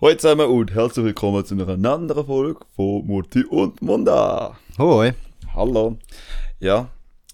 [0.00, 4.56] Hallo zusammen und herzlich willkommen zu einer anderen Folge von Mutti und Monda.
[4.78, 5.12] Hoi.
[5.54, 5.98] Hallo.
[6.58, 6.88] Ja,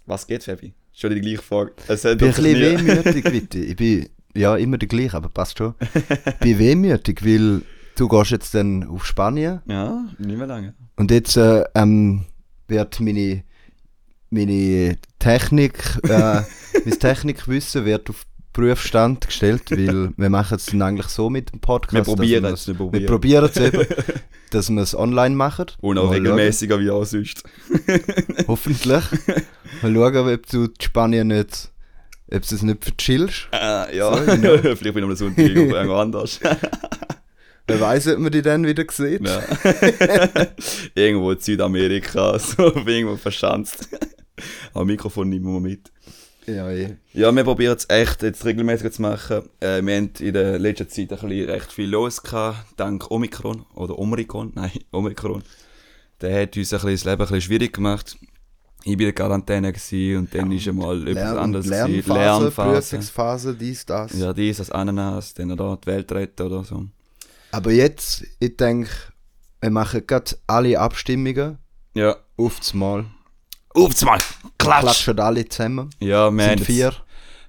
[0.06, 0.72] was geht, Fabi?
[0.92, 1.72] Schon die gleiche Frage.
[1.88, 3.58] Es hat bin ein bisschen wehmütig, bitte.
[3.60, 5.74] Ich bin ja immer der gleiche, aber passt schon.
[6.26, 7.62] Ich bin wehmütig, weil
[7.96, 10.74] du gehst jetzt dann auf Spanien Ja, nicht mehr lange.
[10.96, 12.24] und jetzt äh, ähm,
[12.68, 13.44] wird meine,
[14.30, 16.42] meine Technik, äh,
[16.84, 18.24] mein Technikwissen wird auf
[18.56, 21.94] Prüfstand gestellt, weil wir machen es dann eigentlich so mit dem Podcast.
[22.06, 23.44] Wir probieren wir es, wir Wir probieren.
[23.44, 23.84] es eben,
[24.50, 25.66] dass wir es online machen.
[25.82, 27.42] Und auch Mal regelmäßiger wie auch sonst.
[28.48, 29.04] Hoffentlich.
[29.82, 31.70] Mal schauen, ob du die Spanien nicht,
[32.32, 33.48] ob du es nicht verchillst.
[33.52, 34.56] Äh, ja, So, genau.
[34.56, 36.40] vielleicht bin ich am Sonntag irgendwo anders.
[37.66, 39.26] Wer weiß, ob man die dann wieder sieht.
[39.26, 39.42] Ja.
[40.94, 43.88] irgendwo in Südamerika, so irgendwo verschanzt.
[44.72, 45.90] Aber Mikrofon nehmen wir mit.
[46.46, 46.96] Ja, eh.
[47.12, 49.42] Ja, wir probieren es echt jetzt regelmäßig zu machen.
[49.60, 53.66] Äh, wir haben in der letzten Zeit ein bisschen recht viel los gehabt, dank Omikron
[53.74, 55.42] oder Omikron, nein, Omikron.
[56.20, 58.16] Der hat uns ein bisschen das Leben ein bisschen schwierig gemacht.
[58.84, 59.72] Ich war in der Quarantäne
[60.16, 62.12] und dann ist einmal etwas Lern anderes gewesen.
[62.12, 64.16] Lernphase, Prüfungsphase, dies, das.
[64.16, 66.86] Ja, dies, das Ananas, dann da die Welt retten oder so.
[67.50, 68.88] Aber jetzt, ich denke,
[69.60, 71.58] wir machen gerade alle Abstimmungen
[71.94, 72.16] Ja.
[72.36, 73.06] aufs Mal.
[73.76, 74.18] Aufs Mal!
[74.58, 74.80] Klatsch!
[74.82, 75.90] Klatschen alle zusammen.
[76.00, 76.92] Ja, wir, sind jetzt- vier.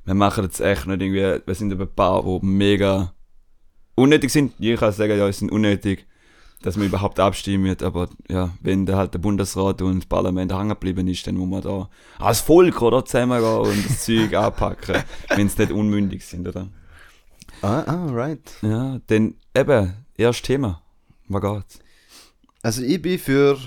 [0.06, 3.14] wir machen jetzt echt nicht irgendwie, wir sind ein paar, die mega
[3.96, 4.54] unnötig sind.
[4.60, 6.06] Ich kann sagen, ja, es sind unnötig,
[6.62, 10.70] dass wir überhaupt abstimmen, aber ja, wenn da halt der Bundesrat und das Parlament hängen
[10.70, 15.48] geblieben ist, dann muss man da als Volk oder zusammengehen und das Zeug anpacken, wenn
[15.50, 16.68] sie nicht unmündig sind, oder?
[17.62, 18.52] Ah, ah, right.
[18.62, 20.82] Ja, dann eben, erstes Thema.
[21.30, 21.80] Was geht's?
[22.62, 23.58] Also ich bin für...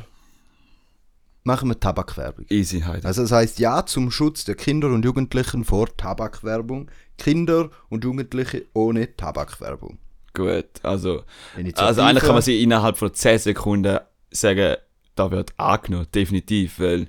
[1.43, 2.45] Machen wir Tabakwerbung.
[2.51, 3.07] Easy halt.
[3.07, 6.91] Also das heißt Ja zum Schutz der Kinder und Jugendlichen vor Tabakwerbung.
[7.17, 9.99] Kinder und Jugendliche ohne Tabakwerbung.
[10.33, 11.25] Gut, also,
[11.57, 11.87] Initiative.
[11.87, 13.99] also eigentlich kann man sich innerhalb von 10 Sekunden
[14.31, 14.77] sagen,
[15.17, 17.09] da wird angenommen, definitiv, weil,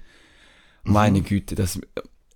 [0.84, 1.80] meine Güte, das,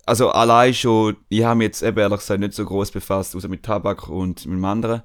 [0.06, 3.48] also allein schon, ich habe mich jetzt eben ehrlich gesagt nicht so groß befasst, außer
[3.48, 5.02] mit Tabak und mit dem anderen,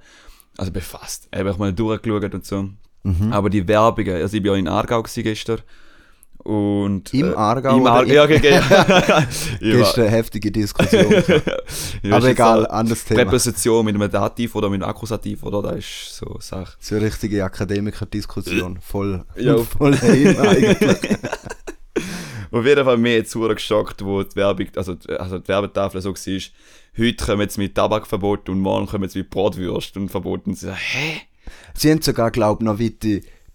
[0.58, 2.69] also befasst, habe ich mal durchgeschaut und so,
[3.03, 3.34] Mhm.
[3.34, 5.62] aber die Werbungen, also ich war ja in Aargau gestern,
[6.44, 7.13] und...
[7.13, 8.59] Im Aargau Im Aargau, ja, okay, okay.
[9.96, 11.06] Eine heftige Diskussion.
[12.03, 13.22] Ja, Aber egal, anderes Thema.
[13.24, 15.62] Präposition mit einem Dativ oder mit einem Akkusativ, oder?
[15.62, 16.74] Das ist so eine Sache.
[16.79, 18.79] So eine richtige Akademiker-Diskussion.
[18.81, 19.57] Voll, Ja.
[19.57, 21.18] voll heim eigentlich.
[22.52, 26.02] Auf jeden Fall mehr jetzt super geschockt, wo die Werbung, also, die- also die Werbetafel
[26.02, 26.40] so war,
[26.97, 30.46] heute kommen jetzt mit Tabakverbot und morgen kommen jetzt mit Bratwürst und Verbot.
[30.47, 31.22] Und sie sagen, hä?
[31.73, 32.91] Sie haben sogar, glaube ich, noch wie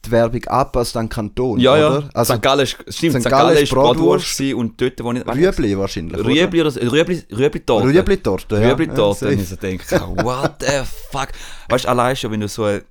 [0.07, 1.89] die, Werbung anpasst an den Kanton, Ja, ja.
[1.89, 2.09] oder?
[2.15, 2.43] Also St.
[2.43, 3.21] Gallen ist, stimmt, St.
[3.23, 3.29] St.
[3.29, 5.27] Gallen ist Bratwurst und dort, wo ich...
[5.27, 6.19] Rüebli wahrscheinlich?
[6.25, 7.89] Rüebli oder Rüebli, Rüebli-Torte.
[7.89, 8.69] Rüebli-Torte, ja.
[8.69, 9.27] Rüebli-Torte.
[9.27, 9.85] Ja, ich so denke,
[10.23, 11.29] what the fuck?
[11.69, 12.83] Weißt du, allein schon, wenn du so ein,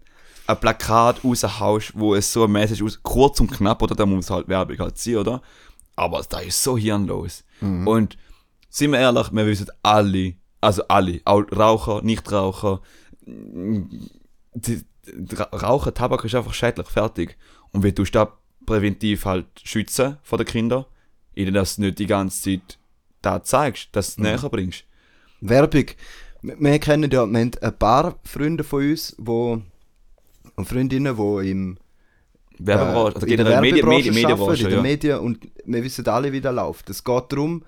[0.48, 4.30] ein Plakat raushaust, wo es so eine Message aus, kurz und knapp, oder, da muss
[4.30, 5.42] halt Werbung halt sein, oder?
[5.96, 7.44] Aber da ist so hirnlos.
[7.62, 7.88] Mhm.
[7.88, 8.18] Und
[8.70, 12.82] sind wir ehrlich, wir wissen alle, also alle, auch Raucher, Nichtraucher,
[13.26, 14.84] die,
[15.54, 17.38] Rauchen, Tabak ist einfach schädlich, fertig.
[17.72, 18.30] Und wie tust du das
[18.66, 20.86] präventiv halt schützen vor den Kindern,
[21.36, 22.80] du das nicht die ganze Zeit
[23.22, 24.28] da zeigst, dass du Mhm.
[24.28, 24.84] es näher bringst.
[25.42, 25.86] Werbung.
[26.42, 29.62] Wir kennen ja, wir haben ein paar Freunde von uns, wo,
[30.56, 31.78] und Freundinnen, die im
[32.60, 34.82] Werbebranche, also in der generell Medien, Werbebranche Medien, arbeiten, Medienbranche, in der ja.
[34.82, 36.90] Medien und wir wissen alle, wie das läuft.
[36.90, 37.64] Es geht darum,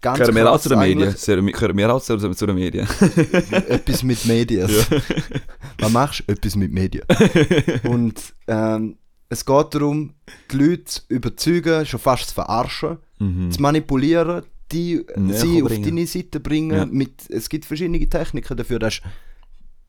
[0.00, 1.14] ganz Gehören wir auch zu den Medien?
[1.14, 2.86] Gehören wir auch zu, zu den Medien?
[3.50, 4.68] etwas mit Medien.
[5.78, 6.32] Was machst du?
[6.32, 7.04] Etwas mit Medien.
[7.84, 8.96] und ähm,
[9.28, 10.14] es geht darum,
[10.50, 13.50] die Leute zu überzeugen, schon fast zu verarschen, Mhm.
[13.50, 15.82] zu manipulieren, die Näher sie auf bringen.
[15.84, 16.76] deine Seite bringen.
[16.76, 16.86] Ja.
[16.86, 18.78] Mit, es gibt verschiedene Techniken dafür.
[18.78, 19.02] Das ist,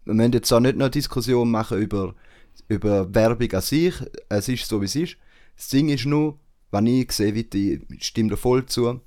[0.05, 2.15] wir müssen jetzt auch nicht noch eine Diskussion machen über,
[2.67, 3.93] über Werbung an sich.
[4.29, 5.17] Es ist so, wie es ist.
[5.55, 6.39] Das Ding ist nur,
[6.71, 8.99] wenn ich sehe, wie die, ich stimme da voll zu,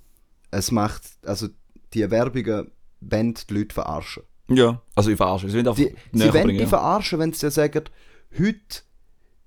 [0.53, 1.49] es macht, also
[1.95, 2.71] die Werbungen
[3.01, 4.23] wollen die Leute verarschen.
[4.49, 5.49] Ja, also ich verarsche.
[5.49, 7.85] Sie wollen Die, sie wollen die verarschen, wenn sie sagen,
[8.39, 8.59] heute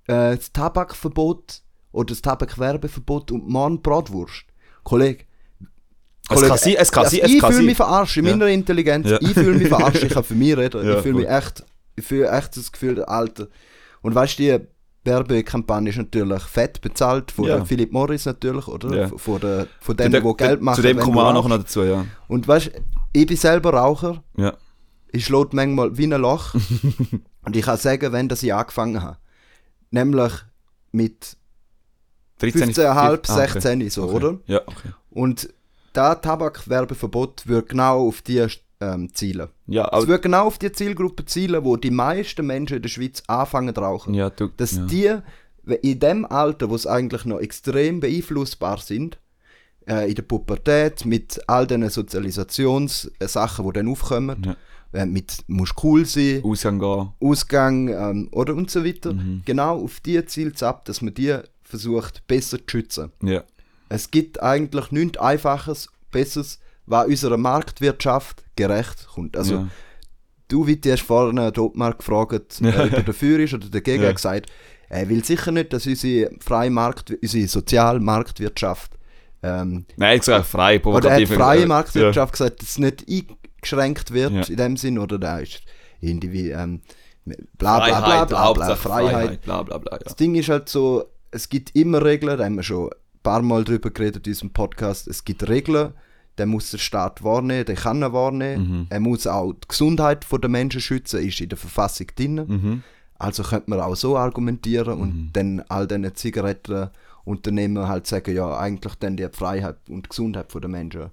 [0.08, 1.62] äh, das Tabakverbot
[1.92, 4.46] oder das Tabakwerbeverbot und morgen Bratwurst.
[4.84, 5.26] Kollege,
[6.30, 8.32] Es kann sein, es kann also sein, es ich kann fühle mich verarscht, in Ja.
[8.32, 9.08] meiner Intelligenz.
[9.10, 9.18] Ja.
[9.22, 10.84] Ich fühle mich verarscht, ich kann für mich reden.
[10.86, 11.64] Ja, ich fühle mich echt,
[11.96, 13.48] ich fühle echt das Gefühl, Alter.
[14.02, 14.66] Und weißt du, die
[15.06, 17.64] Werbekampagne ist natürlich fett bezahlt, von Ja.
[17.66, 18.96] Philip Morris natürlich, oder?
[18.96, 19.08] Ja.
[19.18, 20.76] Von, der, von denen, die Geld machen.
[20.76, 22.06] Zu dem kommen wir auch noch dazu, ja.
[22.28, 22.72] Und weißt du,
[23.14, 24.54] ich bin selber Raucher, Ja.
[25.12, 26.54] ich schlägt manchmal wie ein Loch.
[27.46, 29.18] und ich kann sagen, wenn das ich angefangen habe.
[29.92, 30.34] Nämlich
[30.92, 31.38] mit
[32.40, 33.50] 13, 15,5, Ah, okay.
[33.62, 34.14] 16 so, Okay.
[34.16, 34.38] oder?
[34.48, 34.90] Ja, okay.
[35.12, 35.50] Und
[35.94, 38.46] das Tabakwerbeverbot würde genau auf die
[38.82, 39.48] ähm, zielen.
[39.68, 43.24] Ja, Es wird genau auf die Zielgruppe zielen, wo die meisten Menschen in der Schweiz
[43.28, 44.14] anfangen zu rauchen.
[44.14, 44.86] ja, du, Dass ja.
[44.86, 45.16] die
[45.82, 49.18] in dem Alter, wo sie eigentlich noch extrem beeinflussbar sind,
[49.88, 54.56] äh, in der Pubertät, mit all diesen Sozialisationssachen, die dann aufkommen, Ja.
[55.02, 57.10] äh, mit musst cool sein, Ausgang gehen.
[57.20, 59.42] Ausgang ähm, oder und so weiter, Mhm.
[59.46, 63.12] genau auf die zielt es ab, dass man die versucht besser zu schützen.
[63.24, 63.44] Ja.
[63.90, 69.36] Es gibt eigentlich nichts Einfaches, Besseres, was unserer Marktwirtschaft gerecht kommt.
[69.38, 69.68] Also ja.
[70.48, 72.70] du, wie du hast vorhin mal gefragt, Ja.
[72.70, 74.12] äh, ob er dafür ist oder dagegen, Ja.
[74.12, 74.52] gesagt,
[74.90, 78.92] er will sicher nicht, dass unsere freie Markt, unsere Sozialmarktwirtschaft
[79.44, 81.36] ähm, Nein, ich sage frei, oder er hat provokativ.
[81.36, 85.62] freie äh, Marktwirtschaft gesagt, dass es nicht eingeschränkt wird in dem Sinn, oder da ist
[86.02, 86.82] irgendwie ähm,
[87.26, 89.12] bla bla bla Freiheit, bla bla, Hauptsache Freiheit.
[89.12, 89.92] Freiheit, bla bla bla.
[89.94, 90.00] Ja.
[90.00, 93.42] Das Ding ist halt so, es gibt immer Regeln, da haben wir schon ein paar
[93.42, 95.94] Mal drüber geredet in diesem Podcast, es gibt Regeln,
[96.38, 98.88] der muss der Staat wahrnehmen, der kann er wahrnehmen, Mhm.
[98.90, 102.36] er muss auch die Gesundheit der Menschen schützen, ist in der Verfassung drin.
[102.36, 102.84] Mhm.
[103.18, 108.96] Also könnte man auch so argumentieren und dann all diesen Zigarettenunternehmen halt sagen, ja, eigentlich
[108.96, 111.12] dann die Freiheit und Gesundheit der Menschen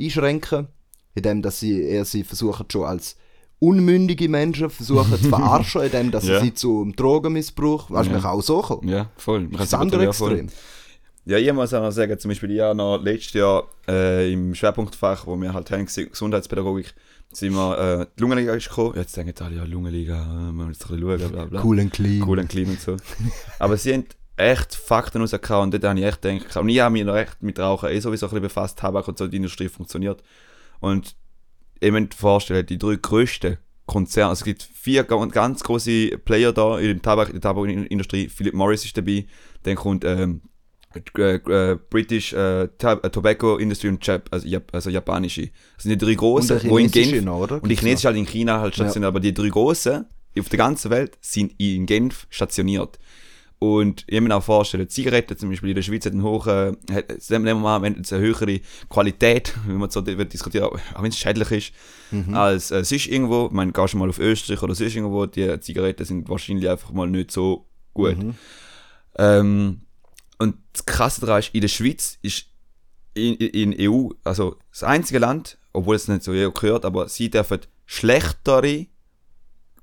[0.00, 0.68] einschränken,
[1.14, 3.16] indem dass sie eher sie versuchen schon als
[3.58, 6.40] unmündige Menschen versuchen zu verarschen, indem dass Ja.
[6.40, 8.12] sie zum Drogenmissbrauch, weißt du, Ja.
[8.14, 8.88] man kann auch so kommen.
[8.88, 9.40] Ja, voll.
[9.48, 10.50] Man Das andere ja voll- Extrem.
[11.26, 15.26] Ja, ich muss auch noch sagen, zum Beispiel, ja, noch letztes Jahr äh, im Schwerpunktfach,
[15.26, 16.94] wo wir halt haben, Ges- Gesundheitspädagogik,
[17.32, 18.92] sind wir, äh, die Lungenliga ist gekommen.
[18.96, 21.64] Jetzt denken alle, ja, Lungenliga, äh, wir müssen jetzt ein bisschen schauen, bla bla.
[21.64, 22.22] Cool and clean.
[22.22, 22.96] Cool und clean und so.
[23.58, 24.06] Aber sie haben
[24.36, 27.42] echt Fakten rausgehauen und dort habe ich echt gedacht, und ich habe mich noch echt
[27.42, 30.22] mit Rauchen eh sowieso ein bisschen befasst, Tabak und so, die Industrie funktioniert.
[30.78, 31.16] Und
[31.80, 36.18] ich muss mir vorstellen, die drei grössten Konzerne, also es gibt vier ga- ganz große
[36.24, 39.26] Player da in, Tabak, in der Tabakindustrie, Philip Morris ist dabei,
[39.64, 40.42] dann kommt ähm,
[41.18, 41.34] äh,
[41.72, 45.50] äh, British äh, Tab äh, Tobacco Industry und Jap also, Jap also japanische.
[45.76, 47.62] Das sind die drei großen, wo in Genf noch, oder?
[47.62, 48.84] und die chinesische halt in China halt Ja.
[48.84, 50.04] stationiert, aber die drei großen
[50.38, 52.98] auf der ganzen Welt sind in Genf stationiert.
[53.58, 57.08] Und ich mir auch vorstellen, Zigaretten zum Beispiel in der Schweiz hat einen hohen, hat,
[57.30, 58.60] nehmen wir mal, wenn es eine höhere
[58.90, 61.72] Qualität, wenn man so wird diskutieren, auch wenn es schädlich ist,
[62.10, 62.34] Mhm.
[62.34, 65.58] als äh, ist irgendwo, ich meine, gehst du mal auf Österreich oder sonst irgendwo, die
[65.58, 68.16] Zigaretten sind wahrscheinlich einfach mal nicht so gut.
[68.18, 68.34] Mhm.
[69.18, 69.80] Ähm,
[70.38, 72.46] und das Krasse daran ist, in der Schweiz ist
[73.14, 77.30] in, in EU, also das einzige Land, obwohl es nicht so EU gehört, aber sie
[77.30, 78.86] dürfen schlechtere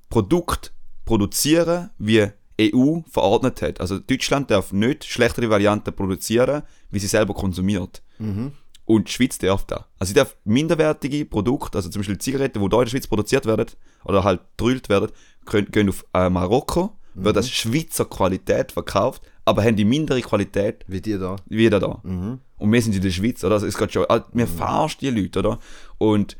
[0.08, 0.70] Produkte
[1.04, 2.28] produzieren, wie
[2.60, 3.80] EU verordnet hat.
[3.80, 8.02] Also Deutschland darf nicht schlechtere Varianten produzieren, wie sie selber konsumiert.
[8.18, 8.52] Mhm.
[8.84, 9.86] Und die Schweiz darf da.
[9.98, 13.46] Also sie darf minderwertige Produkte, also zum Beispiel Zigaretten, die hier in der Schweiz produziert
[13.46, 13.66] werden,
[14.04, 15.10] oder halt drüllt werden,
[15.46, 20.84] können, gehen auf äh, Marokko, wird als Schweizer Qualität verkauft, aber haben die mindere Qualität
[20.86, 21.36] Wie die da.
[21.46, 22.00] wie da da.
[22.02, 22.40] Mhm.
[22.58, 23.54] Und wir sind in der Schweiz, oder?
[23.54, 25.58] Also es geht schon, also, wir verarschen die Leute, oder?
[25.98, 26.36] Und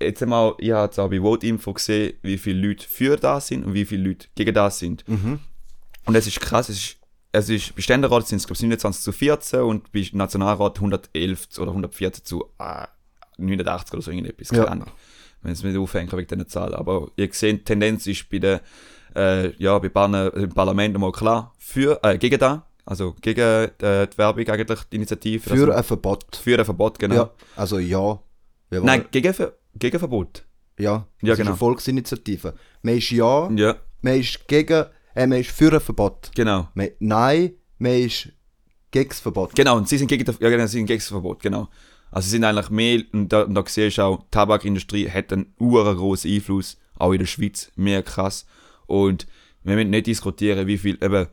[0.00, 3.64] jetzt einmal, ich habe jetzt auch bei Vote-Info gesehen, wie viele Leute für das sind
[3.64, 5.06] und wie viele Leute gegen das sind.
[5.08, 5.40] Mhm.
[6.04, 6.96] Und es ist krass, es ist,
[7.32, 11.48] es ist bei Ständerat sind es, glaube ich, 29 zu 14 und bei Nationalrat 111
[11.50, 12.86] zu- oder 114 zu äh,
[13.36, 14.68] 89 oder so irgendetwas, keine Ja.
[14.70, 14.90] Ahnung.
[15.42, 16.74] Wenn es mit aufhängt wegen dieser Zahl.
[16.74, 18.60] Aber ihr seht, die Tendenz ist bei der,
[19.18, 24.06] äh, ja, bei Bahnen, im Parlament einmal klar, für, äh, gegen da, also gegen äh,
[24.06, 25.42] die Werbung eigentlich, die Initiative.
[25.50, 26.36] Für also, ein Verbot.
[26.36, 27.14] für ein Verbot, genau.
[27.14, 27.30] Ja.
[27.56, 28.18] Also ja.
[28.70, 29.34] Nein, gegen,
[29.74, 30.44] gegen Verbot.
[30.78, 31.50] Ja, Ja, das ist genau.
[31.50, 32.54] eine Volksinitiative.
[32.82, 34.84] Man ist ja, Ja, man ist gegen,
[35.14, 36.30] äh, man ist für ein Verbot.
[36.34, 36.68] genau.
[36.74, 38.28] Man, nein, man ist
[38.90, 39.54] gegen das Verbot.
[39.54, 41.68] Genau, und sie sind gegen, das- ja, genau, sie sind gegen das Verbot, genau.
[42.10, 45.32] Also sie sind eigentlich mehr, und da, und da siehst du auch, die Tabakindustrie hat
[45.32, 48.46] einen großen Einfluss, auch in der Schweiz, mehr krass.
[48.88, 49.26] Und
[49.62, 51.28] wir müssen nicht diskutieren, wie viel, eben,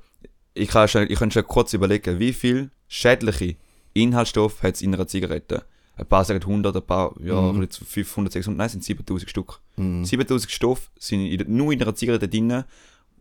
[0.54, 3.56] ich kann schon, ich kann schon kurz überlegen, wie viel schädliche
[3.94, 5.66] Inhaltsstoffe hat es in einer Zigarette.
[5.98, 7.62] Ein paar sagen 100, ein paar, ja, Mhm.
[7.62, 9.60] ein bisschen 500, 600, nein, sind 7000 Stück.
[9.78, 10.04] Mhm.
[10.06, 12.64] 7000 Stoffe sind in, nur in einer Zigarette drin,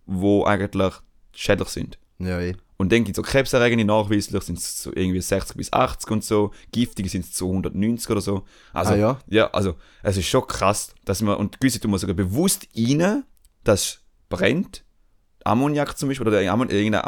[0.07, 0.93] wo eigentlich
[1.33, 1.99] schädlich sind.
[2.19, 2.55] Ja, eh.
[2.77, 6.25] Und dann gibt es so krebserregende nachweislich, sind es so irgendwie 60 bis 80 und
[6.25, 6.51] so.
[6.73, 8.45] Giftige sind es so 190 oder so.
[8.73, 9.47] Also, Ah, ja?
[9.53, 13.23] also es ist schon krass, dass man, und gewisse tun wir sogar bewusst rein,
[13.63, 14.01] dass
[14.37, 14.85] brennt.
[15.45, 17.05] Ammoniak zum Beispiel, oder irgendeine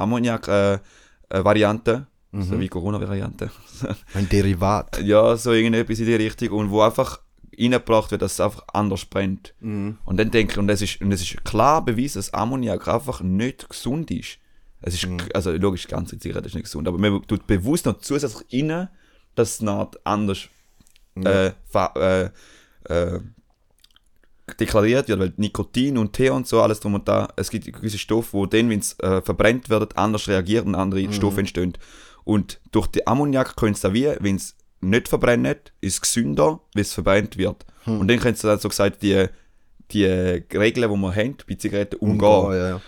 [1.30, 3.50] Ammoniak-Variante, so wie Corona-Variante.
[4.14, 5.00] Ein Derivat.
[5.02, 6.50] ja, so irgendetwas in die Richtung.
[6.50, 7.20] Und wo einfach
[7.58, 9.54] reingebracht wird, dass es einfach anders brennt.
[9.60, 9.96] Mhm.
[10.04, 13.66] Und dann denke ich, und es ist, und ist klar bewiesen, dass Ammoniak einfach nicht
[13.70, 14.38] gesund ist.
[14.82, 17.98] Es ist, also logisch, die ganze Zigarette ist nicht gesund, aber man tut bewusst noch
[18.00, 18.88] zusätzlich rein,
[19.34, 20.48] dass es noch anders
[21.16, 22.30] äh, ver-
[22.88, 23.20] äh, äh,
[24.60, 27.98] deklariert wird, weil Nikotin und Tee und so, alles drum und da, es gibt gewisse
[27.98, 31.72] Stoffe, wo dann, wenn es äh, verbrennt wird, anders reagieren und andere Stoffe entstehen.
[32.24, 36.80] Und durch die Ammoniak können es da wie, wenn es nicht verbrennen, ist gesünder, wie
[36.80, 37.64] es verbrennt wird.
[37.84, 38.00] Hm.
[38.00, 39.26] Und dann können sie dann so gesagt, die,
[39.90, 42.28] die Regeln, die wir haben bei Zigaretten umgehen.
[42.28, 42.80] Umgehen, ja, ja.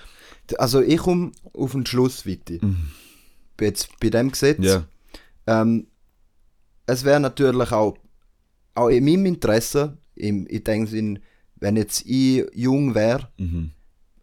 [0.58, 2.60] Also ich komme auf den Schluss, Witti.
[3.60, 4.58] Jetzt bei dem Gesetz.
[4.58, 4.64] Mhm.
[4.64, 4.84] Ja.
[5.46, 5.86] Ähm,
[6.86, 7.96] es wäre natürlich auch,
[8.74, 11.18] auch in meinem Interesse, im, in dem Sinn,
[11.60, 13.70] wenn jetzt ich jung wäre, Mhm.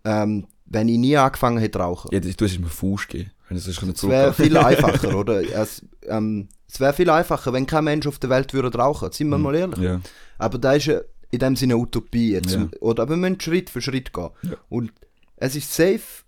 [0.03, 2.09] ähm, wenn ich nie angefangen hätte rauchen.
[2.11, 3.31] Ja, du hast mir Fuß geben.
[3.47, 3.67] Wenn es
[4.03, 5.41] wäre viel einfacher, oder?
[5.43, 9.29] Es, ähm, es wäre viel einfacher, wenn kein Mensch auf der Welt würde rauchen, sind
[9.29, 9.77] wir mal ehrlich.
[9.77, 9.83] Mhm.
[9.83, 10.01] Ja.
[10.39, 11.01] Aber da ist ja
[11.31, 12.53] in dem Sinne eine Utopie jetzt.
[12.55, 12.67] Ja.
[12.79, 14.29] Oder, aber wir müssen Schritt für Schritt gehen.
[14.43, 14.53] Ja.
[14.69, 14.91] Und
[15.37, 16.23] es ist safe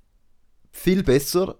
[0.71, 1.55] viel besser,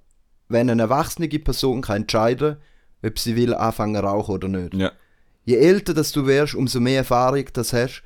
[0.50, 2.58] wenn eine erwachsene Person kann entscheiden
[3.04, 4.74] ob sie will anfangen rauchen oder nicht.
[5.46, 8.04] Je älter dass du wärst, umso mehr Erfahrung das hast,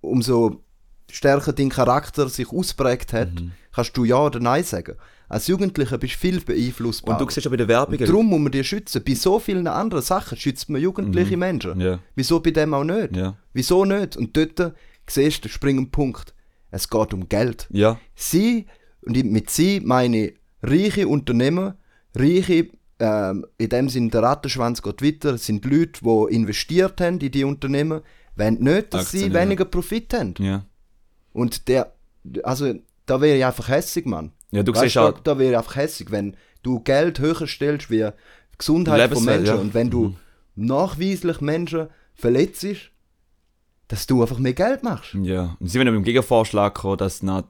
[0.00, 0.63] umso
[1.10, 3.52] stärker dein Charakter sich ausprägt hat, Mhm.
[3.74, 4.96] kannst du Ja oder Nein sagen.
[5.28, 7.18] Als Jugendlicher bist du viel beeinflussbar.
[7.18, 8.04] Und du siehst auch bei den Werbungen.
[8.04, 9.02] Darum muss man die schützen.
[9.04, 11.74] Bei so vielen anderen Sachen schützt man jugendliche Menschen.
[11.74, 11.80] Mhm.
[11.80, 11.98] Ja.
[12.14, 13.16] Wieso bei dem auch nicht?
[13.16, 13.36] Ja.
[13.52, 14.16] Wieso nicht?
[14.16, 14.74] Und dort
[15.08, 16.34] siehst du den springenden Punkt.
[16.70, 17.66] Es geht um Geld.
[17.70, 17.98] Ja.
[18.14, 18.66] Sie,
[19.02, 21.76] und mit sie meine ich reiche Unternehmer,
[22.14, 22.68] reiche,
[22.98, 27.44] ähm, in dem Sinne der Rattenschwanz geht weiter, sind Leute, die investiert haben in die
[27.44, 28.00] Unternehmen,
[28.36, 29.40] wollen nicht, dass Aktien, sie ja.
[29.42, 30.34] weniger Profit haben.
[30.38, 30.64] Ja.
[31.34, 31.92] Und der,
[32.42, 32.72] also,
[33.04, 34.32] da wäre ich einfach hässig, Mann.
[34.50, 37.46] Ja, du Weißt siehst auch, da, da wäre ich einfach hässig, wenn du Geld höher
[37.46, 38.10] stellst wie die
[38.56, 39.60] Gesundheit von Lebenswelt, Menschen ja.
[39.60, 40.14] und wenn du
[40.56, 42.66] nachweislich Menschen verletzt,
[43.88, 45.14] dass du einfach mehr Geld machst.
[45.14, 47.42] Ja, und sie sind mit dem Gegenvorschlag gekommen, dass nach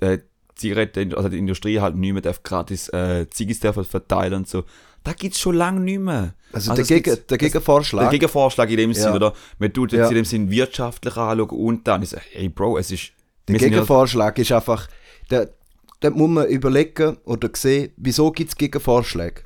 [0.00, 0.18] äh,
[0.56, 4.64] Zigaretten, also die Industrie halt nicht mehr gratis äh, Ziggis dürfen verteilen und so.
[5.02, 6.34] Da gibt's schon lange nicht mehr.
[6.52, 8.02] Also, es der, Gegen, der Gegenvorschlag.
[8.02, 9.02] Der Gegenvorschlag in dem Ja.
[9.02, 9.32] Sinn, oder?
[9.58, 10.08] Man tut jetzt Ja.
[10.08, 13.12] in dem Sinn wirtschaftlich anschauen und dann ist hey Bro, es ist.
[13.52, 14.88] Der Gegenvorschlag ist einfach,
[15.28, 15.46] da,
[16.00, 19.42] da muss man überlegen oder sehen, wieso gibt es Gegenvorschläge.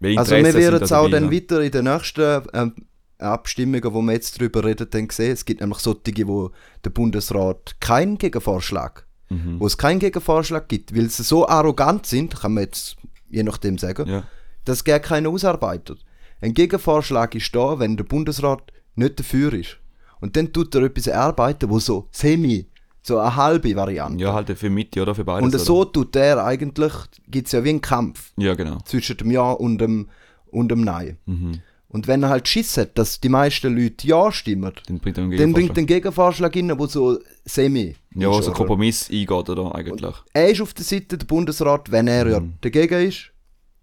[0.00, 2.74] weil Also wir werden es auch dann weiter in den nächsten ähm,
[3.18, 5.32] Abstimmungen, wo wir jetzt drüber reden, dann sehen.
[5.32, 6.50] Es gibt nämlich solche, wo
[6.84, 9.60] der Bundesrat keinen Gegenvorschlag, Mhm.
[9.60, 12.96] wo es keinen Gegenvorschlag gibt, weil sie so arrogant sind, kann man jetzt
[13.28, 14.24] je nachdem sagen, Ja.
[14.64, 15.98] dass gar keiner ausarbeitet.
[16.40, 19.76] Ein Gegenvorschlag ist da, wenn der Bundesrat nicht dafür ist.
[20.20, 22.66] Und dann tut er etwas erarbeiten, wo so semi,
[23.08, 24.22] so eine halbe Variante.
[24.22, 25.42] ja, halt für Mitte oder für beides.
[25.44, 25.58] Und oder?
[25.64, 26.92] so tut er eigentlich,
[27.26, 28.78] gibt es ja wie einen Kampf Ja, genau.
[28.84, 30.08] zwischen dem Ja und dem,
[30.50, 31.18] und dem Nein.
[31.26, 31.60] Mhm.
[31.90, 35.24] Und wenn er halt Schiss hat, dass die meisten Leute Ja stimmen, Dann bringt er
[35.24, 35.78] einen dann bringt Gegenvorschlag.
[35.78, 38.56] einen Gegenvorschlag rein, wo so semi Ja, ist, so oder?
[38.58, 39.74] Kompromiss eingeht, oder?
[39.74, 40.14] Eigentlich.
[40.34, 42.54] Er ist auf der Seite der Bundesrat, wenn er ja Mhm.
[42.60, 43.30] dagegen ist,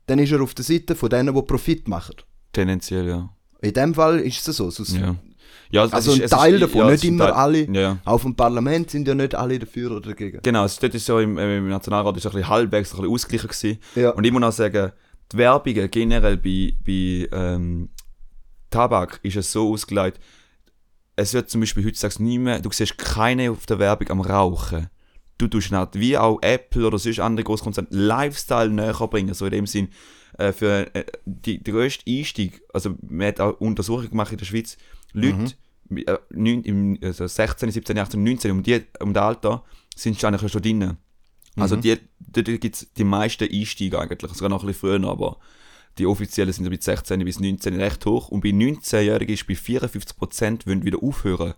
[0.06, 2.16] dann ist er auf der Seite von denen, die Profit machen.
[2.54, 3.30] Tendenziell, ja.
[3.62, 4.70] In dem Fall ist es so.
[4.70, 5.16] Sonst- Ja.
[5.72, 7.72] Ja Also ist- ein Teil ist- davon, ja, nicht immer Teil- alle.
[7.72, 7.98] Ja.
[8.06, 10.40] Auf dem Parlament sind ja nicht alle dafür oder dagegen.
[10.44, 13.12] Genau, es dort ist so im, äh, im Nationalrat ist ein bisschen halbwegs ein bisschen
[13.14, 13.80] ausgeglichen gewesen.
[13.96, 14.10] Ja.
[14.12, 14.92] Und ich muss auch sagen,
[15.32, 17.90] die Werbungen generell bei, bei ähm,
[18.70, 20.20] Tabak ist es so ausgelegt,
[21.16, 24.90] es wird zum Beispiel heutzutage nicht mehr, du siehst keine auf der Werbung am Rauchen.
[25.38, 29.52] Du tust nicht, wie auch Apple oder sonst andere Großkonzerne, Lifestyle näher bringen, so in
[29.52, 29.90] dem Sinn,
[30.38, 34.78] äh, für äh, die, grösste Einstieg, also man hat auch Untersuchungen gemacht in der Schweiz,
[35.16, 35.56] Leute,
[35.90, 39.64] äh, neun, im, also 16, 17, 18, 19, um, die, um das Alter,
[39.96, 40.98] sind schon eigentlich schon drin.
[41.58, 45.38] Also die, dort gibt es die meisten Einstiege eigentlich, sogar noch ein bisschen früher, aber
[45.98, 50.68] die offiziellen sind bei 16 bis 19 recht hoch und bei 19-Jährigen ist bei 54%
[50.68, 51.54] wollen wieder aufhören.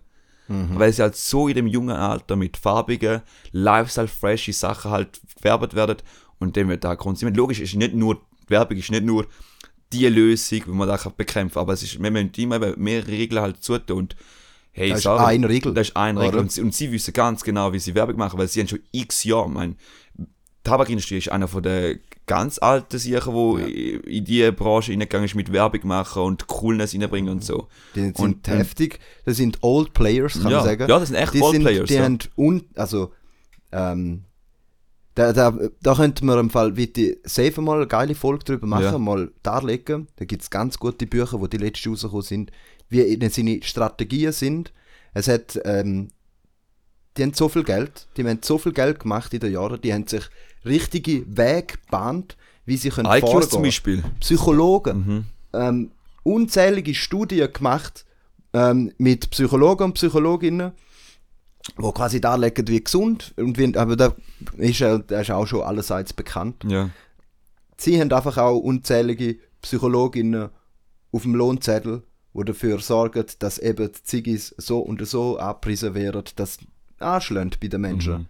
[0.78, 5.96] Weil sie halt so in dem jungen Alter mit farbigen, lifestyle-freshy Sachen halt gefärbt werden
[6.38, 7.36] und dem wird da konsumiert.
[7.36, 9.26] Logisch ist nicht nur, die Werbung ist nicht nur
[9.92, 13.08] die Lösung, wie man da kann bekämpfen kann, aber es ist, wir müssen immer mehrere
[13.08, 14.16] Regeln halt zutun und
[14.72, 17.12] hey, Das ist sorry, ein Riegel, Das ist ein Regel und sie, und sie wissen
[17.14, 19.74] ganz genau, wie sie Werbung machen, weil sie haben schon x Jahre,
[20.16, 20.26] die
[20.64, 25.50] Tabakindustrie ist einer von der ganz alten Sachen, wo in die Branche reingegangen ist mit
[25.50, 27.68] Werbung machen und Coolness reinbringen und so.
[27.94, 28.98] Die sind Und- heftig.
[29.24, 30.86] Das sind Old Players, kann Ja, man sagen.
[30.90, 32.02] ja, das sind echt die Old sind, Players, Die ja.
[32.04, 33.12] haben un, also,
[33.72, 34.24] ähm,
[35.18, 38.84] da, da, da könnten wir im Fall bitte safe mal eine geile Folge drüber machen,
[38.84, 38.98] Ja.
[38.98, 40.06] mal darlegen.
[40.16, 42.50] Da gibt es ganz gute Bücher, wo die letzten rausgekommen sind,
[42.88, 44.72] wie seine Strategien sind.
[45.14, 46.08] Es hat, ähm,
[47.16, 49.92] die haben so viel Geld, die haben so viel Geld gemacht in den Jahren, die
[49.92, 50.22] haben sich
[50.64, 53.50] richtige Wege gebahnt, wie sie können iCloud vorgehen.
[53.50, 54.04] zum Beispiel.
[54.20, 55.24] Psychologen Mhm.
[55.58, 55.90] ähm,
[56.22, 58.04] unzählige Studien gemacht
[58.52, 60.72] ähm, mit Psychologen und Psychologinnen,
[61.76, 64.14] wo quasi darlegen, wie gesund und wie, aber da
[64.56, 66.64] ist, ja, da ist auch schon allerseits bekannt.
[66.66, 66.90] Ja.
[67.76, 70.48] Sie haben einfach auch unzählige Psychologinnen
[71.12, 72.02] auf dem Lohnzettel,
[72.34, 76.58] die dafür sorgen, dass eben die Ziggis so und so abgepriesen werden, dass
[76.98, 78.14] anschlägt bei den Menschen.
[78.14, 78.26] Mhm.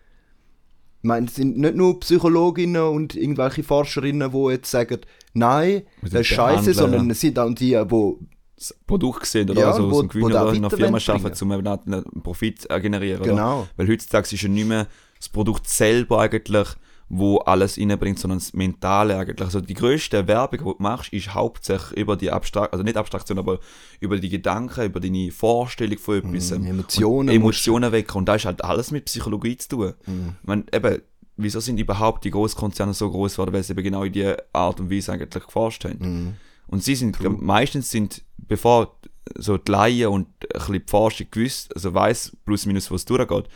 [1.01, 5.01] Ich meine, es sind nicht nur Psychologinnen und irgendwelche Forscherinnen, die jetzt sagen,
[5.33, 8.15] nein, das ist scheiße, sondern es sind auch die, die
[8.59, 11.45] das Produkt sehen oder Ja, also wo- aus dem Gewinn oder in einer Firma arbeiten,
[11.45, 13.21] um einen Profit äh, generieren.
[13.23, 13.31] Oder?
[13.31, 13.69] Genau.
[13.77, 14.87] Weil heutzutage ist ja nicht mehr
[15.19, 16.69] das Produkt selber eigentlich,
[17.11, 19.41] wo alles reinbringt, sondern das Mentale eigentlich.
[19.47, 23.39] Also die grösste Werbung, die du machst, ist hauptsächlich über die Abstraktion, also nicht Abstraktion,
[23.39, 23.61] aber
[24.01, 26.51] über die Gedanken, über deine Vorstellung von etwas.
[26.51, 28.19] Mhm, ähm, Emotionen Und Emotionen wecken.
[28.19, 29.95] Und da ist halt alles mit Psychologie zu tun.
[30.07, 31.01] Ich meine, eben,
[31.37, 34.79] wieso sind überhaupt die Großkonzerne so groß geworden, weil sie eben genau in die Art
[34.81, 35.99] und Weise eigentlich geforscht haben.
[36.01, 36.35] Mhm.
[36.69, 38.99] Und sie sind, meistens sind, bevor
[39.37, 43.47] so die Laien und ein bisschen die Forschung gewusst, also weiss plus minus, was durchgeht,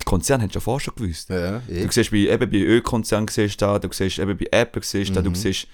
[0.00, 1.30] die Konzerne haben schon vorher schon gewusst.
[1.30, 1.84] Ja, eh.
[1.86, 5.10] Du siehst bei, eben bei Ölkonzernen siehst du da, du siehst eben bei Apple siehst
[5.10, 5.32] du da, Mhm.
[5.32, 5.66] du siehst,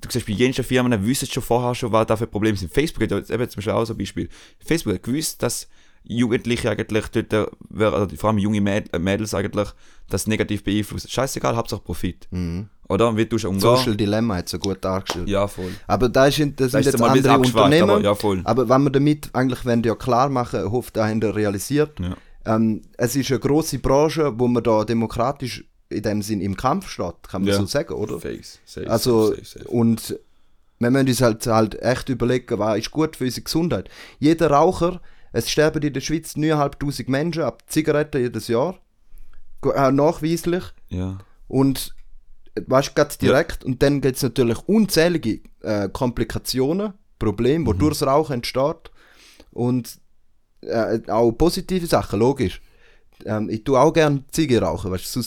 [0.00, 2.72] du siehst bei jenen Firmen, wissen schon vorher schon, was da für Probleme sind.
[2.72, 4.28] Facebook hat eben zum Beispiel auch so ein Beispiel.
[4.64, 5.68] Facebook hat gewusst, dass
[6.04, 7.46] Jugendliche eigentlich dort, äh,
[7.84, 9.68] also vor allem junge Mäd Mädels eigentlich,
[10.08, 11.08] das negativ beeinflussen.
[11.08, 12.26] Scheißegal, Hauptsache Profit.
[12.30, 12.68] Mhm.
[12.92, 13.16] Oder?
[13.16, 13.62] Wie du schon umgehen?
[13.62, 15.28] Social Dilemma hat so gut dargestellt.
[15.28, 15.70] Ja, voll.
[15.86, 17.90] Aber da ist, das Da sind jetzt andere Unternehmen.
[17.90, 18.40] aber ja, voll.
[18.44, 21.98] Aber wenn wir damit eigentlich wenn ja klar machen, hofft, da haben wir realisiert.
[22.00, 22.16] Ja.
[22.44, 26.88] Ähm, es ist eine große Branche, wo man da demokratisch in dem Sinn im Kampf
[26.88, 27.58] steht, kann man Ja.
[27.58, 28.18] so sagen, oder?
[28.18, 30.18] Face, safe, Also, safe, safe, und
[30.78, 33.88] wir müssen uns halt, halt echt überlegen, was ist gut für unsere Gesundheit.
[34.18, 35.00] Jeder Raucher,
[35.32, 38.76] es sterben in der Schweiz 9'500 Menschen ab Zigaretten jedes Jahr.
[39.62, 40.64] Auch nachweislich.
[40.88, 41.18] Ja.
[41.46, 42.01] Und äh,
[42.66, 43.64] weißt du, direkt.
[43.64, 47.72] Und dann gibt es natürlich unzählige äh, Komplikationen, Probleme, Mhm.
[47.74, 48.90] die durchs Rauchen entsteht.
[49.52, 49.98] Und
[50.62, 52.60] äh, auch positive Sachen, logisch.
[53.24, 55.22] Ähm, ich tue auch gerne Ziege rauchen, weißt du,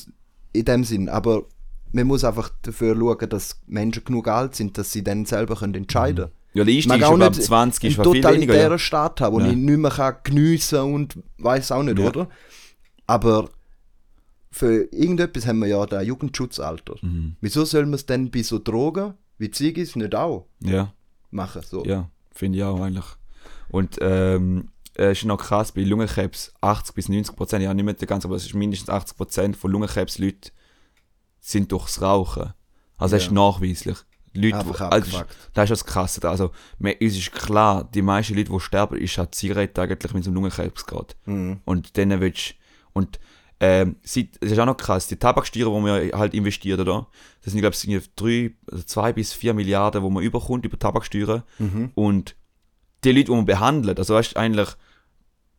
[0.53, 1.09] in dem Sinn.
[1.09, 1.43] Aber
[1.91, 5.75] man muss einfach dafür schauen, dass Menschen genug alt sind, dass sie dann selber können
[5.75, 6.31] entscheiden können.
[6.53, 8.55] Ja, der Einstieg ist schon ab nicht 20 ist viel weniger.
[8.55, 8.77] Ja.
[8.77, 9.47] Staat haben, wo Ja.
[9.47, 12.07] ich nicht mehr kann geniessen und weiß auch nicht, Ja.
[12.07, 12.29] oder?
[13.07, 13.49] Aber
[14.57, 16.95] für irgendetwas haben wir ja das Jugendschutzalter.
[17.01, 17.35] Mhm.
[17.41, 20.93] Wieso soll man es denn bei so Drogen wie Ziggis nicht auch ja,
[21.29, 21.61] machen?
[21.61, 21.83] So?
[21.83, 23.03] ja, finde ich auch eigentlich.
[23.67, 27.95] Und ähm, es ist noch krass, bei Lungenkrebs 80 bis 90 Prozent, ja nicht mehr
[27.95, 30.51] ganz, aber es ist mindestens 80 Prozent von Lungenkrebsleuten
[31.41, 32.53] sind durchs Rauchen.
[32.97, 33.27] Also es Ja.
[33.27, 33.97] ist nachweislich.
[34.33, 36.21] Leute, Einfach wo- also, das ist das Krasse.
[36.21, 36.29] da.
[36.29, 40.23] Also, mir, uns ist klar, die meisten Leute, die sterben, ist halt Zigarette eigentlich mit
[40.23, 41.13] so einem Lungenkrebs gerade.
[41.25, 41.59] Mhm.
[41.65, 42.55] Und dann willst
[42.93, 43.19] und
[43.59, 47.07] ähm, ist auch noch krass, die Tabaksteuer, die man halt investiert, oder?
[47.43, 51.43] Das sind, glaube ich, drei, also zwei bis vier Milliarden, die man überkommt über Tabaksteuer.
[51.59, 51.91] Mhm.
[51.95, 52.35] Und
[53.03, 54.69] die Leute, die man behandelt, also weißt du, eigentlich,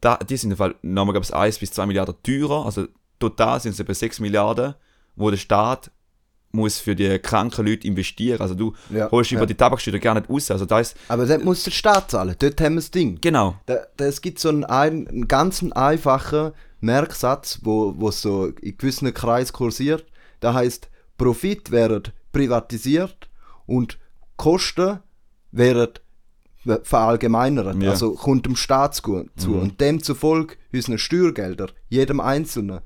[0.01, 2.67] da, die sind im Fall nochmal, glaube ich, 1 bis 2 Milliarden teurer.
[2.67, 2.87] Also
[3.19, 4.75] total sind es etwa 6 Milliarden,
[5.15, 5.91] wo der Staat
[6.53, 8.41] muss für die kranken Leute investieren.
[8.41, 9.39] Also du Ja, holst ja.
[9.39, 10.51] über die Tabaksteuer gar nicht raus.
[10.51, 12.35] Also da ist, Aber das muss der Staat zahlen.
[12.39, 13.19] Dort haben wir das Ding.
[13.21, 18.47] genau, Da, da, es gibt so einen, ein, einen ganz einfachen Merksatz, wo, wo so
[18.47, 20.07] in gewissen Kreisen kursiert.
[20.41, 23.31] Da heißt Profit werden privatisiert
[23.67, 23.99] und
[24.37, 25.01] Kosten
[25.53, 25.95] werden
[26.83, 27.83] verallgemeinert.
[27.83, 27.91] Ja.
[27.91, 29.27] Also kommt dem Staat zu.
[29.37, 29.55] zu.
[29.55, 32.81] Und demzufolge unseren Steuergelder, jedem Einzelnen.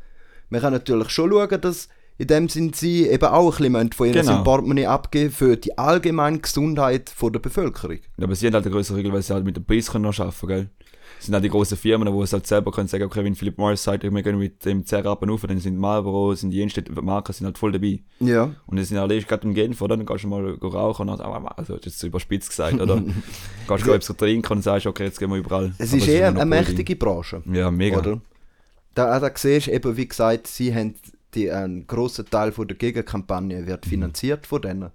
[0.51, 4.07] Man kann natürlich schon schauen, dass in dem Sinn sie eben auch ein bisschen von
[4.09, 4.43] ihrem Genau.
[4.45, 7.99] Portemonnaie abgeben für die allgemeine Gesundheit von der Bevölkerung.
[8.19, 10.05] Ja, aber sie haben halt eine größere Regel, weil sie halt mit dem Preis können
[10.05, 10.71] noch arbeiten können.
[10.79, 10.80] Das
[11.21, 13.83] sind halt die großen Firmen, die es halt selber können sagen, okay, wenn Philip Morris
[13.83, 17.33] sagt, wir gehen mit dem 10 Rappen rauf, dann sind Marlboro, sind die jensten Marken
[17.33, 18.01] sind halt voll dabei.
[18.21, 18.55] Ja.
[18.67, 19.97] Und das sind alle gerade im Genf, oder?
[19.97, 23.03] Dann gehst du mal rauchen und dann, also, das ist überspitzt gesagt, oder?
[23.69, 25.73] gehst du etwas trinken und sagst, okay, jetzt gehen wir überall.
[25.79, 27.43] Es ist eher ein eine mächtige Branche.
[27.53, 27.99] Ja, mega.
[27.99, 28.21] Oder?
[28.95, 30.95] Da, da siehst du eben, wie gesagt, sie haben
[31.35, 33.91] die, einen grossen Teil von der Gegenkampagne wird Mhm.
[33.91, 34.91] finanziert von denen.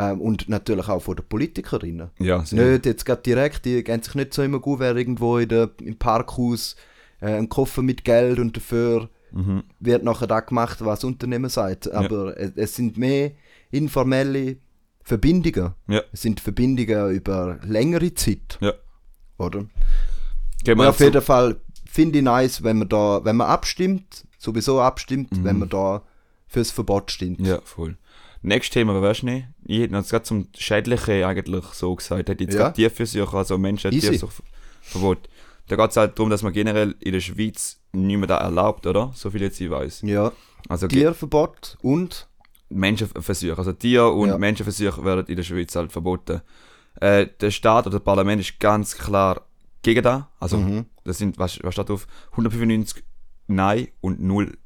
[0.00, 2.10] Ähm, und natürlich auch von den Politikerinnen.
[2.20, 2.38] Ja.
[2.50, 5.70] Nicht jetzt gerade direkt, die gehen sich nicht so immer gut, wer irgendwo in der,
[5.82, 6.76] im Parkhaus
[7.20, 9.64] äh, einen Koffer mit Geld und dafür Mhm.
[9.78, 11.92] wird nachher da gemacht, was das Unternehmen sagt.
[11.92, 13.32] Aber es, es sind mehr
[13.70, 14.56] informelle
[15.02, 15.74] Verbindungen.
[15.86, 16.00] Ja.
[16.12, 18.72] Es sind Verbindungen über längere Zeit, Ja.
[19.36, 19.66] oder?
[20.64, 24.24] Gehen wir Ja, auf jeden Fall finde ich nice, wenn man da, wenn man abstimmt,
[24.38, 26.02] sowieso abstimmt, wenn man da
[26.46, 27.40] fürs Verbot stimmt.
[27.40, 27.44] Mhm.
[27.46, 27.98] Ja, voll.
[28.42, 29.48] Nächstes Thema, wer weißt du nicht?
[29.64, 32.28] Ich hätte noch gerade zum Schädlichen eigentlich so gesagt.
[32.28, 32.60] Hätte jetzt Ja.
[32.60, 33.90] gerade Tierversuche, also Menschen.
[33.90, 35.28] Tierversuchverbot.
[35.66, 38.86] Da geht es halt darum, dass man generell in der Schweiz nicht mehr da erlaubt,
[38.86, 39.12] oder?
[39.14, 40.02] So viel jetzt ich weiß.
[40.02, 40.32] Ja.
[40.68, 42.28] Also Tierverbot und
[42.70, 44.38] Menschenversuche, also Tier- und Ja.
[44.38, 46.40] Menschenversuche werden in der Schweiz halt verboten.
[47.00, 49.42] Äh, der Staat oder das Parlament ist ganz klar
[49.82, 50.30] gegen da.
[50.40, 50.86] Also Mhm.
[51.04, 52.06] das sind, was, was steht drauf?
[52.32, 53.04] 195
[53.46, 54.56] Nein und 0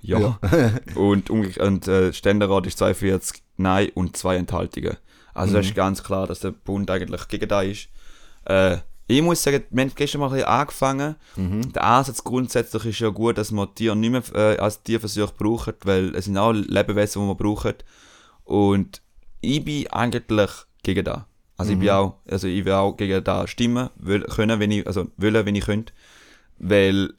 [0.00, 0.18] Ja.
[0.20, 0.38] Ja.
[0.94, 4.96] und und äh, Ständerat ist 42 Nein und 2 Enthaltungen.
[5.34, 5.56] Also Mhm.
[5.56, 7.88] das ist ganz klar, dass der Bund eigentlich gegen da ist.
[8.44, 8.78] Äh,
[9.10, 11.16] ich muss sagen, wir haben gestern mal ein bisschen angefangen.
[11.36, 11.72] Mhm.
[11.72, 15.74] Der Ansatz grundsätzlich ist ja gut, dass man Tiere nicht mehr äh, als Tierversuch braucht,
[15.86, 17.84] weil es sind auch Lebewesen, die man braucht.
[18.44, 19.00] Und
[19.40, 20.50] ich bin eigentlich
[20.82, 21.26] gegen da.
[21.56, 24.86] Also ich bin auch, also ich will auch gegen da stimmen will, können, wenn ich,
[24.86, 25.92] also wollen, wenn ich könnte.
[26.58, 27.14] Weil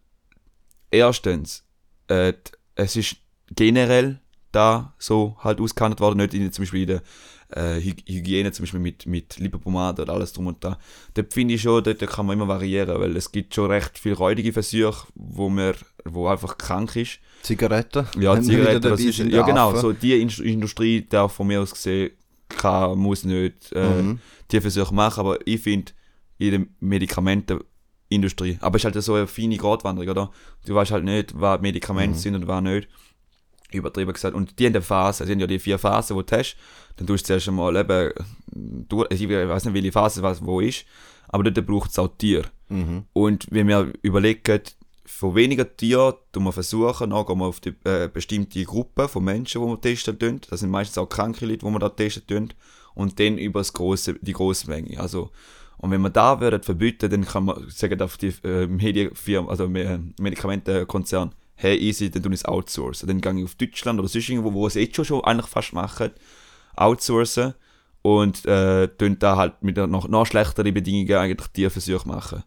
[0.91, 1.65] erstens,
[2.07, 2.33] äh,
[2.79, 3.17] es ist
[3.55, 4.19] generell
[4.51, 7.01] da so halt ausgehandelt worden, nicht in, zum Beispiel in der
[7.55, 10.77] äh, Hy Hygiene, zum Beispiel mit, mit Lipopomade oder alles drum und da.
[11.13, 14.15] Dort finde ich schon, dort kann man immer variieren, weil es gibt schon recht viele
[14.15, 15.73] räudige Versuche, wo man,
[16.05, 17.19] wo einfach krank ist.
[17.43, 18.05] Zigaretten.
[18.19, 22.11] Ja, Zigaretten, das ist, ja genau, so die Indust- Industrie darf von mir aus gesehen,
[22.49, 24.19] kann, muss nicht äh, Mhm.
[24.51, 25.91] die Versuche machen, aber ich finde,
[26.39, 27.59] in der
[28.09, 30.31] Medikamentenindustrie, aber es ist halt so eine feine Gratwanderung, oder?
[30.65, 32.19] Du weißt halt nicht, was Medikamente Mhm.
[32.19, 32.87] sind und was nicht.
[33.71, 34.35] Übertrieben gesagt.
[34.35, 36.55] Und die in der Phase, sind ja die vier Phasen, die du hast,
[36.97, 38.11] dann tust du zuerst einmal eben,
[38.87, 40.85] durch, ich weiß nicht, welche Phase was wo ist,
[41.27, 42.45] aber dort braucht es auch Tiere.
[42.69, 43.03] Mhm.
[43.13, 44.61] Und wenn wir überlegen,
[45.05, 49.23] von weniger Tieren tun wir versuchen, dann gehen wir auf die äh, bestimmte Gruppe von
[49.23, 50.41] Menschen, die wir testen tun.
[50.49, 52.53] Das sind meistens auch kranke Leute, die wir da testen tun.
[52.95, 54.99] Und dann über das grosse, die grosse Menge.
[54.99, 55.29] Also,
[55.79, 59.65] und wenn wir da würden verbieten, dann kann man sagen auf die äh, Medienfirma, also
[59.65, 63.07] äh, Medikamentenkonzern, hey easy, dann tun wir es outsourcen.
[63.07, 65.73] Dann gehe ich auf Deutschland oder sonst irgendwo, wo es jetzt schon, schon eigentlich fast
[65.73, 66.11] machen,
[66.75, 67.53] outsourcen
[68.01, 68.87] und äh,
[69.19, 72.43] da halt mit noch, noch schlechteren Bedingungen eigentlich Tierversuche machen.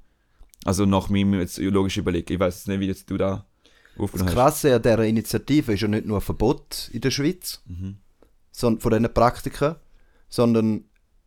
[0.65, 2.33] Also nach meinem jetzt logischen Überlegen.
[2.33, 3.45] Ich weiß nicht, wie jetzt du da
[3.95, 4.35] Das aufgenommen hast.
[4.35, 7.97] Krasse an dieser Initiative ist ja nicht nur ein Verbot in der Schweiz Mhm.
[8.53, 9.75] son- von diesen Praktiken,
[10.29, 10.85] sondern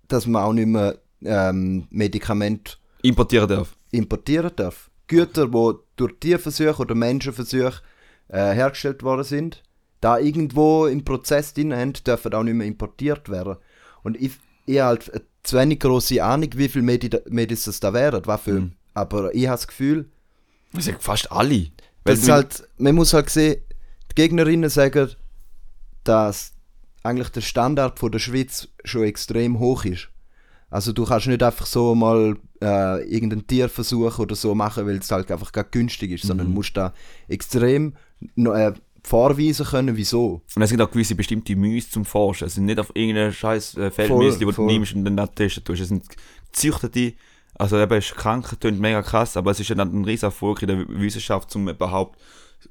[0.08, 3.75] dass man auch nicht mehr ähm, Medikamente Importieren darf.
[3.91, 4.89] importieren darf.
[5.08, 7.82] Güter, die durch Tierversuche oder Menschenversuche
[8.30, 9.62] äh, hergestellt worden sind,
[10.01, 13.58] da irgendwo im Prozess drin haben, dürfen auch nicht mehr importiert werden.
[14.04, 14.32] Und ich,
[14.65, 18.25] ich habe halt eine zu wenig grosse Ahnung, wie viele Medi Medis es da wären,
[18.25, 18.71] was für, Mhm.
[18.95, 20.10] aber ich habe das Gefühl,
[20.73, 21.67] Das sind fast alle.
[22.04, 23.62] Weil das halt, man muss halt sehen,
[24.12, 25.12] die Gegnerinnen sagen,
[26.04, 26.54] dass
[27.04, 30.10] eigentlich der Standard von der Schweiz schon extrem hoch ist.
[30.69, 35.12] Also du kannst nicht einfach so mal äh, irgendeinen Tierversuch oder so machen, weil es
[35.12, 36.93] halt einfach gar günstig ist, sondern musst da
[37.28, 37.93] extrem
[38.36, 38.71] äh,
[39.04, 40.41] vorweisen können, wieso.
[40.56, 42.47] Und es gibt auch gewisse bestimmte Müsse zum Forschen.
[42.47, 45.63] Es sind nicht auf irgendein scheiß äh, Feldmüsli, die du nimmst und dann da testen
[45.63, 45.82] tust.
[45.82, 46.06] Es sind
[46.51, 47.13] gezüchtete,
[47.54, 50.62] also eben ist krank, klingt mega krass, aber es ist ja dann ein riesen Erfolg
[50.63, 52.19] in der Wissenschaft, um überhaupt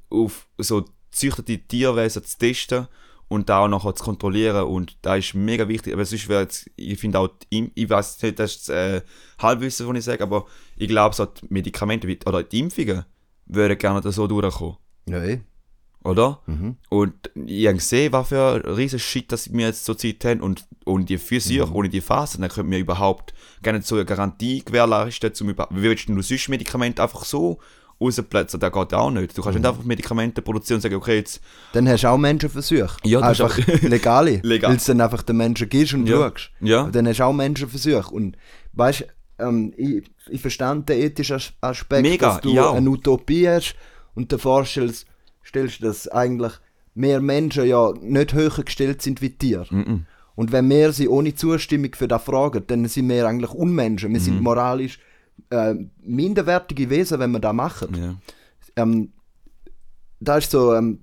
[0.09, 2.87] auf so gezüchtete Tierwesen zu testen
[3.27, 6.69] und da auch nachher zu kontrollieren und da ist mega wichtig, aber sonst wäre jetzt,
[6.75, 9.01] ich finde auch, die ich weiß nicht, das ist äh,
[9.39, 13.05] Halbwissen, was ich sage, aber ich glaube, so die Medikamente oder die Impfungen
[13.45, 15.43] würden gerne da so durchkommen, Nein.
[16.03, 16.41] oder?
[16.45, 16.77] Mhm.
[16.89, 20.41] Und ich habe gesehen, was für ein riesen Shit, das wir jetzt zur Zeit haben.
[20.41, 24.05] Und ohne die Physik, ohne die Phasen, dann könnten wir überhaupt gar nicht so eine
[24.05, 27.59] Garantie gewährleisten, zum über Wie willst du sonst Medikamente einfach so
[27.99, 28.59] rausplätzen?
[28.59, 29.37] Das geht auch nicht.
[29.37, 31.41] Du kannst nicht einfach Medikamente produzieren und sagen, okay, jetzt
[31.73, 32.97] Dann hast du auch Menschenversuche.
[33.03, 34.39] Ja, das ist einfach legale.
[34.43, 34.69] Legal.
[34.71, 36.17] Weil es dann einfach den Menschen gibst und Ja.
[36.29, 36.51] schaust.
[36.61, 36.81] Ja.
[36.81, 38.13] Aber dann hast du auch Menschenversuche.
[38.13, 38.37] Und
[38.73, 39.05] weißt
[39.39, 42.71] ähm, ich, ich verstand den ethischen As- Aspekt, Mega, dass du ja.
[42.71, 43.75] eine Utopie hast
[44.13, 45.05] und dir vorstellst,
[45.43, 46.53] stellst, dass eigentlich
[46.93, 49.67] mehr Menschen ja nicht höher gestellt sind wie Tiere.
[49.69, 50.05] Mhm.
[50.35, 54.11] Und wenn wir sie ohne Zustimmung für das fragen, dann sind wir eigentlich Unmenschen.
[54.13, 54.23] Wir Mhm.
[54.23, 54.99] sind moralisch
[55.49, 58.15] äh, minderwertige Wesen, wenn wir das machen ja.
[58.81, 59.11] ähm,
[60.19, 60.99] da ist so ähm,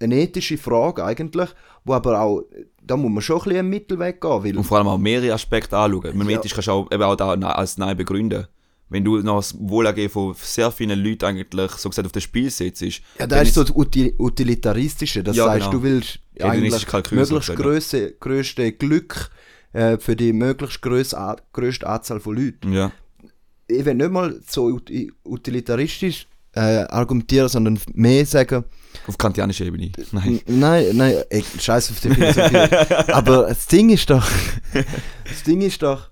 [0.00, 1.48] eine ethische Frage eigentlich,
[1.84, 2.42] wo aber auch,
[2.82, 5.32] da muss man schon ein bisschen einen Mittelweg gehen, weil Und vor allem auch mehrere
[5.32, 6.16] Aspekte anschauen.
[6.16, 6.38] Man Ja.
[6.38, 8.46] ethisch kannst du auch, eben auch da als Nein begründen.
[8.90, 12.48] Wenn du noch das Wohlergehen von sehr vielen Leuten eigentlich so gesagt auf das Spiel
[12.50, 15.72] setzt, ist, ja, dann da ist so das Uti Utilitaristische, das Ja, heißt, genau.
[15.72, 19.30] du willst Hedonistische eigentlich möglichst größte, größte Glück
[19.72, 22.72] äh, für die möglichst größte, größte Anzahl von Leuten.
[22.72, 22.92] ja.
[23.68, 28.64] Ich will nicht mal so uti- utilitaristisch äh, argumentieren, sondern mehr sagen,
[29.06, 29.92] auf kantianischer Ebene.
[30.12, 30.40] Nein.
[30.46, 32.56] N- Nein, nein, ey, scheiß auf die Philosophie.
[33.12, 34.26] Aber das Ding ist doch,
[35.28, 36.10] das Ding ist doch,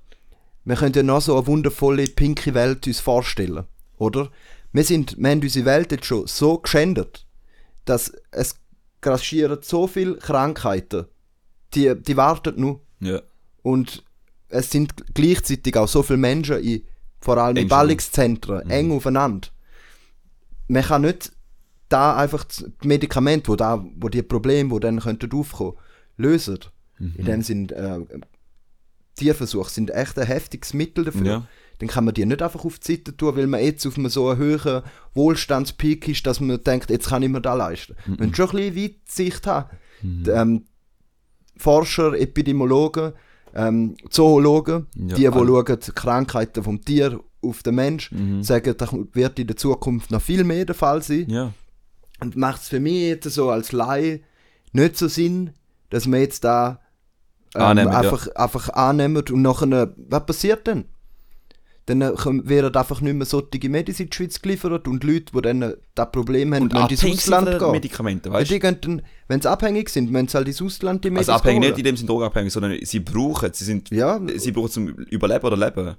[0.65, 3.65] wir können ja noch so eine wundervolle pinke Welt uns vorstellen,
[3.97, 4.31] oder?
[4.73, 7.25] Wir, sind, wir haben unsere Welt jetzt schon so geschändet,
[7.87, 8.57] dass es
[9.01, 11.07] grassieren so viele Krankheiten,
[11.75, 12.81] die, die warten nur.
[13.01, 13.23] Ja.
[13.63, 14.05] Und
[14.49, 16.83] es sind gleichzeitig auch so viele Menschen, in,
[17.21, 19.49] vor allem in Eng Ballungszentren, eng aufeinander.
[20.69, 21.33] Man kann nicht
[21.89, 25.75] da einfach die Medikamente, wo, da, wo die Probleme, die dann könnten aufkommen,
[26.17, 26.59] lösen.
[26.99, 28.01] In dem sind äh,
[29.17, 31.27] Tierversuche sind echt ein heftiges Mittel dafür.
[31.27, 31.47] Ja.
[31.79, 34.09] Dann kann man die nicht einfach auf die Seite tun, weil man jetzt auf einem
[34.09, 34.83] so einen höheren
[35.15, 37.97] Wohlstandspeak ist, dass man denkt, jetzt kann ich mir das leisten.
[38.07, 39.71] Man muss schon ein bisschen Weitsicht haben.
[40.03, 40.65] Die, Ähm,
[41.59, 43.13] Forscher, Epidemiologen,
[43.57, 45.47] ähm, Zoologen, Ja, die, die alle.
[45.47, 48.43] schauen die Krankheiten vom Tier auf den Mensch, Mhm.
[48.43, 51.27] sagen, das wird in der Zukunft noch viel mehr der Fall sein.
[51.29, 51.53] Ja.
[52.21, 54.21] Und macht es für mich jetzt so als Laie
[54.73, 55.51] nicht so Sinn,
[55.91, 56.81] dass man jetzt da
[57.55, 57.99] ähm, Annehmen, ja.
[58.01, 60.85] einfach, einfach annehmen und nachher, was passiert denn?
[61.89, 65.41] Dann äh, werden einfach nicht mehr solche Medizin in die Schweiz geliefert und Leute, die
[65.41, 67.71] dann äh, das Problem haben, Und müssen ins abhängig Ausland gehen.
[67.71, 71.05] Medikamenten, Ja, weißt die gehen dann, wenn sie abhängig sind, müssen sie halt ins Ausland
[71.05, 71.79] die Also Medizin abhängig nicht holen.
[71.79, 74.21] in dem Sinne drogenabhängig, sondern sie brauchen, sie sind, Ja.
[74.37, 75.95] sie brauchen zum Überleben oder Leben.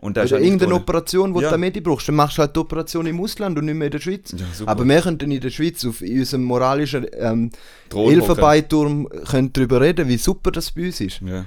[0.00, 1.50] Und Oder irgendeine nicht- Operation, die Ja.
[1.52, 3.92] du Medi brauchst, dann machst du halt die Operation im Ausland und nicht mehr in
[3.92, 4.34] der Schweiz.
[4.36, 4.66] Ja.
[4.66, 7.50] Aber wir können in der Schweiz auf unserem moralischen ähm,
[7.94, 11.20] Elfenbeinturm können darüber reden, wie super das bei uns ist.
[11.20, 11.46] Ja.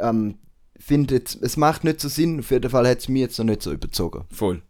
[0.00, 0.36] Ähm,
[0.78, 3.46] finde jetzt, es macht nicht so Sinn, auf jeden Fall hat es mich jetzt noch
[3.46, 4.24] nicht so überzogen.
[4.30, 4.62] Voll.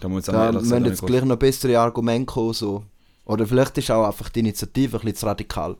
[0.00, 2.52] Da muss Da ehrlich müssen jetzt gleich noch bessere Argumente kommen.
[2.52, 2.84] So.
[3.24, 5.76] Oder vielleicht ist auch einfach die Initiative ein bisschen zu radikal.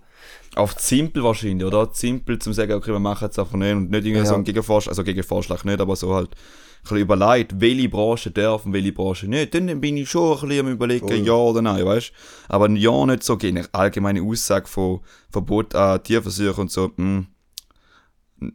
[0.56, 1.90] Auf simpel wahrscheinlich, oder?
[1.92, 4.26] Simpel zum sagen, okay, wir machen es einfach nicht und nicht irgendwie Ja.
[4.26, 8.66] so einen Gegenvorschlag, also Gegenvorschlag nicht, aber so halt ein bisschen überlegt, welche Branche darf
[8.66, 9.54] und welche Branche nicht.
[9.54, 11.18] Dann bin ich schon ein bisschen am überlegen, Voll.
[11.18, 12.12] ja oder nein, weißt
[12.48, 16.88] Aber ein Ja nicht so gegen eine allgemeine Aussage von Verbot an Tierversuchen und so,
[16.96, 17.26] mm.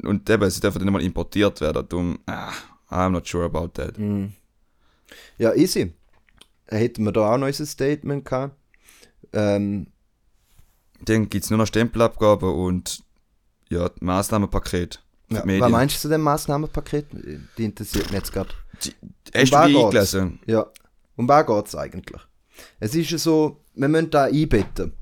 [0.03, 2.51] Und eben, sie dürfen dann nicht mal importiert werden, darum, ah,
[2.89, 3.95] I'm not sure about that.
[5.37, 5.93] Ja, easy.
[6.67, 8.55] Hätten wir da auch noch unser Statement gehabt.
[9.33, 9.87] Ähm,
[11.01, 13.03] Dann gibt es nur noch Stempelabgaben und
[13.69, 15.01] ja, Maßnahmenpaket.
[15.29, 17.07] ja, was meinst du zu dem Massnahmenpaket?
[17.57, 18.49] Die interessiert mich jetzt gerade.
[19.33, 20.39] Hast Um du eingelesen?
[20.45, 20.67] Ja.
[21.15, 22.21] Um was geht es eigentlich?
[22.79, 24.93] Es ist ja so, wir müssen da einbetten.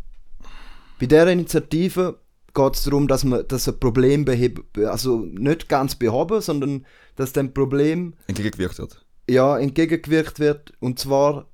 [0.99, 2.19] Bei dieser Initiative
[2.59, 7.33] geht es darum, dass man dass ein Problem beheben, also nicht ganz behoben, sondern dass
[7.33, 9.05] dem Problem Entgegengewirkt wird.
[9.29, 10.73] ja, entgegengewirkt wird.
[10.79, 11.47] Und zwar,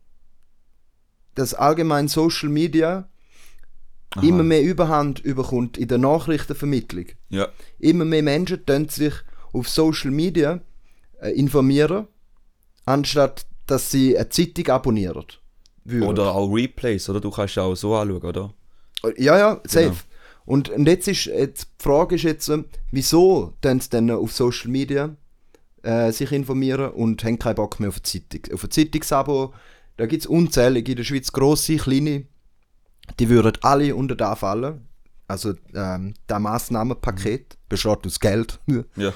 [1.35, 3.09] dass allgemein Social Media
[4.15, 4.25] Aha.
[4.25, 7.07] immer mehr Überhand überkommt in der Nachrichtenvermittlung.
[7.29, 7.49] Ja.
[7.79, 9.13] Immer mehr Menschen tun sich
[9.53, 10.61] auf Social Media
[11.21, 12.07] äh, informieren,
[12.85, 15.25] anstatt dass sie eine Zeitung abonnieren.
[15.83, 16.07] würden.
[16.09, 17.19] Oder auch Replays, oder?
[17.19, 18.53] Du kannst ja auch so anschauen, oder?
[19.17, 19.85] Ja, ja, safe.
[19.85, 20.14] Genau.
[20.45, 24.31] Und, und jetzt ist jetzt, die Frage ist jetzt, äh, wieso tun sie dann auf
[24.31, 25.15] Social Media
[25.81, 28.53] äh, sich informieren und haben keinen Bock mehr auf eine Zeitung.
[28.53, 29.53] Auf ein Zeitungsabo,
[29.97, 32.25] da gibt es unzählige in der Schweiz, grosse, kleine,
[33.19, 34.87] die würden alle unter da fallen.
[35.27, 38.59] Also ähm, das Massnahmenpaket besteht aus Geld.
[38.95, 39.13] Ja.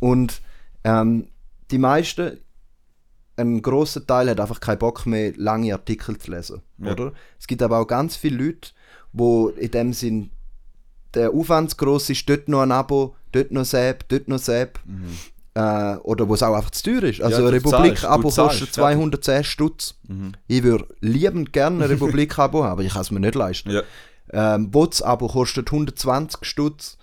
[0.00, 0.40] Und
[0.82, 1.28] ähm,
[1.70, 2.38] die meisten,
[3.36, 6.62] ein großer Teil hat einfach keinen Bock mehr, lange Artikel zu lesen.
[6.78, 6.92] Ja.
[6.92, 7.12] Oder?
[7.38, 8.70] Es gibt aber auch ganz viele Leute,
[9.12, 10.30] wo in dem Sinn
[11.14, 14.78] der Aufwand zu gross ist, dort noch ein Abo, dort noch Sepp, dort noch Sepp.
[15.54, 17.20] Äh, oder wo es auch einfach zu teuer ist.
[17.20, 17.42] Also Mhm.
[17.42, 19.96] Ja, ein Republik-Abo kostet 210 Stutz.
[20.06, 20.32] Mhm.
[20.46, 23.70] Ich würde liebend gerne ein Republik-Abo haben, aber ich kann es mir nicht leisten.
[23.70, 23.82] Ja.
[24.32, 26.98] Ähm, Bots-Abo kostet 120 Stutz.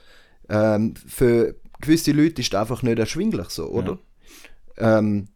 [0.49, 3.99] Ähm, für gewisse Leute ist das einfach nicht erschwinglich so, oder?
[4.77, 5.27] Ähm,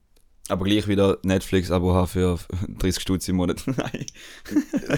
[0.51, 2.37] Aber gleich wieder Netflix-Abo haben für
[2.79, 3.63] 30 Stutz im Monat.
[3.65, 4.05] Nein.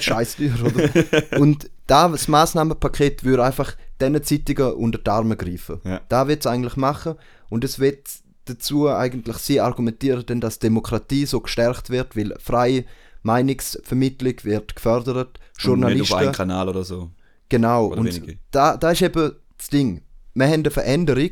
[0.01, 1.39] scheiß teuer, oder?
[1.39, 5.79] Und da, das Massnahmenpaket würde einfach diesen Zeitungen unter die Arme greifen.
[5.83, 6.01] Ja.
[6.09, 7.15] Da wird es eigentlich machen
[7.49, 8.07] und es wird
[8.45, 12.85] dazu eigentlich, sie argumentieren, denn, dass Demokratie so gestärkt wird, weil freie
[13.21, 17.09] Meinungsvermittlung wird gefördert, Und nicht auf einen Journalisten, Kanal oder so.
[17.47, 17.87] genau.
[17.87, 18.37] oder Und wenige.
[18.51, 20.01] da, da ist eben das Ding.
[20.33, 21.29] Wir haben eine Veränderung,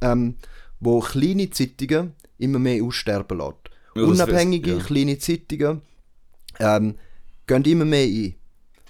[0.00, 0.34] ähm,
[0.80, 3.54] wo kleine Zeitungen immer mehr aussterben lässt.
[3.94, 4.82] Ja, Unabhängige ja.
[4.82, 5.82] kleine Zeitungen
[6.60, 6.94] ähm,
[7.46, 8.34] gehen immer mehr ein.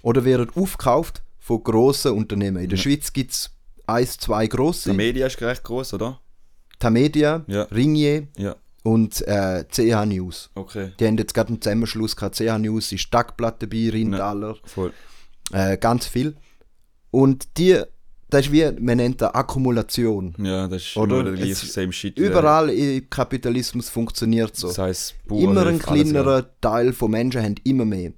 [0.03, 2.63] Oder werden aufgekauft von grossen Unternehmen.
[2.63, 3.51] In der Schweiz gibt es
[3.87, 4.91] eins, zwei grosse.
[4.91, 6.21] Die Media ist recht groß, oder?
[6.79, 7.63] Tamedia, Ja.
[7.65, 8.55] Ringier Ja.
[8.85, 10.51] und äh, CH News.
[10.55, 10.93] Okay.
[11.01, 12.37] Die haben jetzt gerade einen Zusammenschluss gehabt.
[12.37, 14.93] CH News ist Tagblatt dabei, Rindaler, Voll.
[15.53, 16.37] äh, ganz viel.
[17.11, 17.83] Und die,
[18.31, 20.35] das ist wie, man nennt das Akkumulation.
[20.39, 21.21] Ja, das ist Oder?
[21.21, 22.19] immer Es- same shit.
[22.19, 24.69] Überall im Kapitalismus funktioniert so.
[24.69, 28.13] Das heisst, immer ein kleinerer Teil von Menschen haben immer mehr.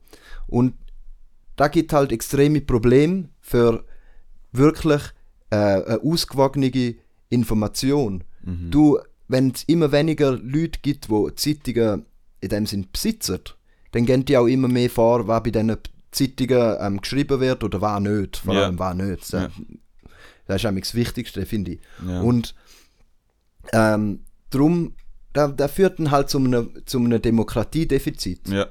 [0.49, 0.75] Und
[1.57, 3.85] da gibt halt extreme Probleme für
[4.53, 5.03] wirklich
[5.51, 6.95] äh, eine ausgewogene
[7.29, 8.25] Information.
[8.43, 8.71] Mhm.
[8.71, 12.07] Du, wenn es immer weniger Leute gibt, die Zeitungen
[12.41, 13.41] in dem Sinn besitzen,
[13.93, 15.77] dann gehen die auch immer mehr vor, was bei diesen
[16.11, 18.39] Zeitungen ähm, geschrieben wird oder was nicht.
[18.39, 18.65] Vor Ja.
[18.65, 19.33] allem was nicht.
[19.33, 19.49] Ja.
[20.51, 21.81] Das ist eigentlich das Wichtigste, finde ich.
[22.07, 22.21] Ja.
[22.21, 22.55] Und
[23.73, 24.95] ähm, darum,
[25.33, 28.49] da, da führt dann halt zu einem, zu einem Demokratiedefizit.
[28.49, 28.67] Ja.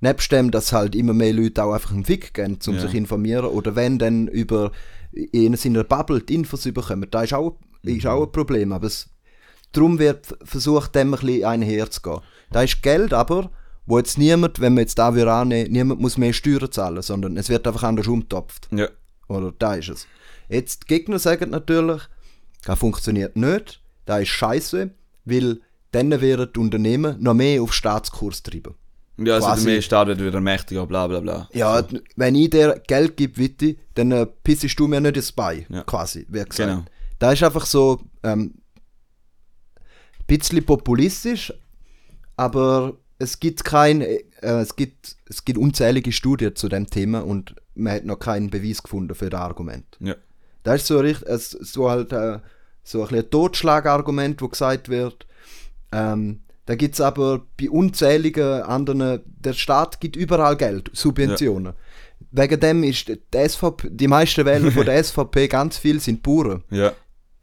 [0.00, 2.80] Nebst dem, dass halt immer mehr Leute auch einfach einen Fick geben, um Ja.
[2.80, 3.46] sich informieren.
[3.46, 4.72] Oder wenn dann über
[5.12, 7.96] in seiner Bubble die Infos überkommen, da ist auch, Mhm.
[7.96, 8.72] ist auch ein Problem.
[8.72, 9.08] Aber es,
[9.72, 12.20] darum wird versucht, dem ein bisschen einherzugehen.
[12.50, 13.50] Da ist Geld aber,
[13.86, 17.36] wo jetzt niemand, wenn man jetzt da wieder annehmen, niemand muss mehr Steuern zahlen, sondern
[17.36, 18.68] es wird einfach anders umtopft.
[18.72, 18.88] Ja.
[19.28, 20.06] Oder da ist es.
[20.48, 22.02] Jetzt, die Gegner sagen natürlich,
[22.64, 24.90] das funktioniert nicht, das ist scheiße,
[25.24, 25.60] weil
[25.92, 28.74] dann werden die Unternehmen noch mehr auf Staatskurs treiben.
[29.16, 31.48] Ja, also quasi- der mehr Staat wird wieder mächtiger, bla bla bla.
[31.52, 35.30] Ja, d- wenn ich dir Geld gebe, Witti, dann äh, pissest du mir nicht ins
[35.32, 35.82] Bein, Ja.
[35.84, 36.56] quasi, wie gesagt.
[36.56, 36.84] Genau.
[37.20, 38.54] Da ist einfach so ähm,
[39.76, 41.52] ein bisschen populistisch,
[42.36, 47.54] aber es gibt kein, äh, es gibt, es gibt unzählige Studien zu dem Thema und
[47.74, 49.96] man hat noch keinen Beweis gefunden für das Argument.
[50.00, 50.16] Ja.
[50.64, 52.40] Das ist so richtig, so halt äh,
[52.82, 55.26] so ein, ein Totschlagargument, wo gesagt wird.
[55.92, 61.74] Ähm, da gibt es aber bei unzähligen anderen, der Staat gibt überall Geld, Subventionen.
[62.30, 66.64] Wegen dem ist die SVP, die meisten Wähler von der SVP, ganz viel sind Bauern.
[66.70, 66.92] Ja.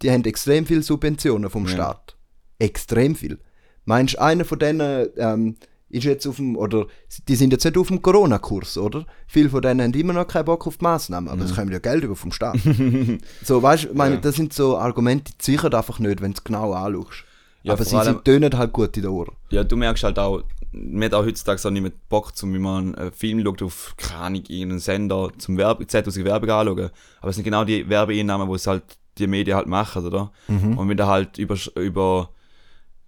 [0.01, 1.71] Die haben extrem viel Subventionen vom Ja.
[1.71, 2.17] Staat.
[2.57, 3.39] Extrem viel.
[3.85, 5.55] Meinst du, einer von denen ähm,
[5.91, 6.87] ist jetzt auf dem, oder
[7.27, 9.05] die sind jetzt nicht auf dem Corona-Kurs, oder?
[9.27, 11.79] Viele von denen haben immer noch keinen Bock auf die Massnahmen, aber sie kommen ja
[11.79, 12.57] Geld über vom Staat.
[13.43, 14.21] so, weißt du, meine, Ja.
[14.21, 17.23] das sind so Argumente, die sichern einfach nicht, wenn du es genau anschaust.
[17.63, 19.35] Ja, aber sie allem- sind, tönen halt gut in den Ohren.
[19.51, 22.59] Ja, du merkst halt auch, man hat auch heutzutage auch nicht mehr Bock, zum, wie
[22.59, 26.89] man einen Film schaut auf, keine irgendeinen Sender, zum Werbe, 10.000 Werbung anschauen.
[27.19, 28.83] Aber es sind genau die Werbeeinnahmen, die es halt
[29.17, 30.31] die Medien halt machen, oder?
[30.47, 32.29] Und wenn da halt über, über,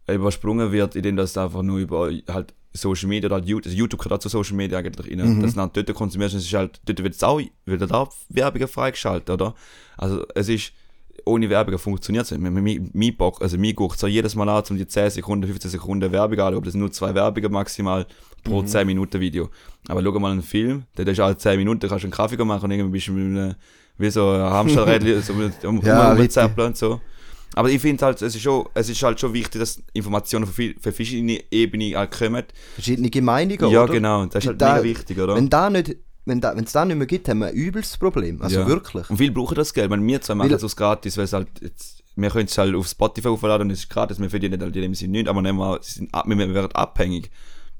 [0.07, 4.13] übersprungen wird, indem das einfach nur über halt Social Media oder YouTube, also YouTube gehört
[4.13, 7.03] auch zu Social Media eigentlich rein, dass du dann dort konsumierst, es ist halt, dort
[7.03, 9.53] wird es auch, wird halt auch Werbung freigeschaltet, oder?
[9.97, 10.73] Also es ist,
[11.25, 12.41] ohne Werbung funktioniert es nicht.
[12.41, 15.71] Mein, mein, Bock, also mir guckt so jedes Mal an, um die 10 Sekunden, 15
[15.71, 18.05] Sekunden Werbung an, ob das nur zwei Werbungen maximal
[18.43, 19.49] pro 10 Minuten Video.
[19.87, 22.65] Aber schau mal einen Film, der ist alle 10 Minuten, kannst du einen Kaffee machen
[22.65, 23.55] und irgendwie bist du mit einem,
[23.97, 26.19] wie so ein Hamsterrädchen, so mit, um, Ja, um,
[26.57, 26.99] und so.
[27.55, 30.53] Aber ich finde halt, es ist, schon, es ist halt schon wichtig, dass Informationen für,
[30.53, 32.43] viel- für verschiedene Ebenen halt kommen.
[32.75, 33.93] Verschiedene Meinungen, ja, oder?
[33.93, 35.35] genau, das ist halt Da- mega wichtig, oder?
[35.35, 38.41] Wenn da nicht, wenn wenn es da nicht mehr gibt, haben wir ein übelst Problem.
[38.41, 38.67] Also Ja.
[38.67, 39.09] wirklich.
[39.09, 39.89] Und viele brauchen das Geld.
[39.89, 42.87] Meine, wir zwei machen es gratis, weil es halt jetzt, wir können es halt auf
[42.87, 45.59] Spotify aufladen und es ist gratis, wir verdienen halt in dem Sinne nicht, aber nehmen
[45.59, 47.29] wir, sind, ab- wir werden abhängig.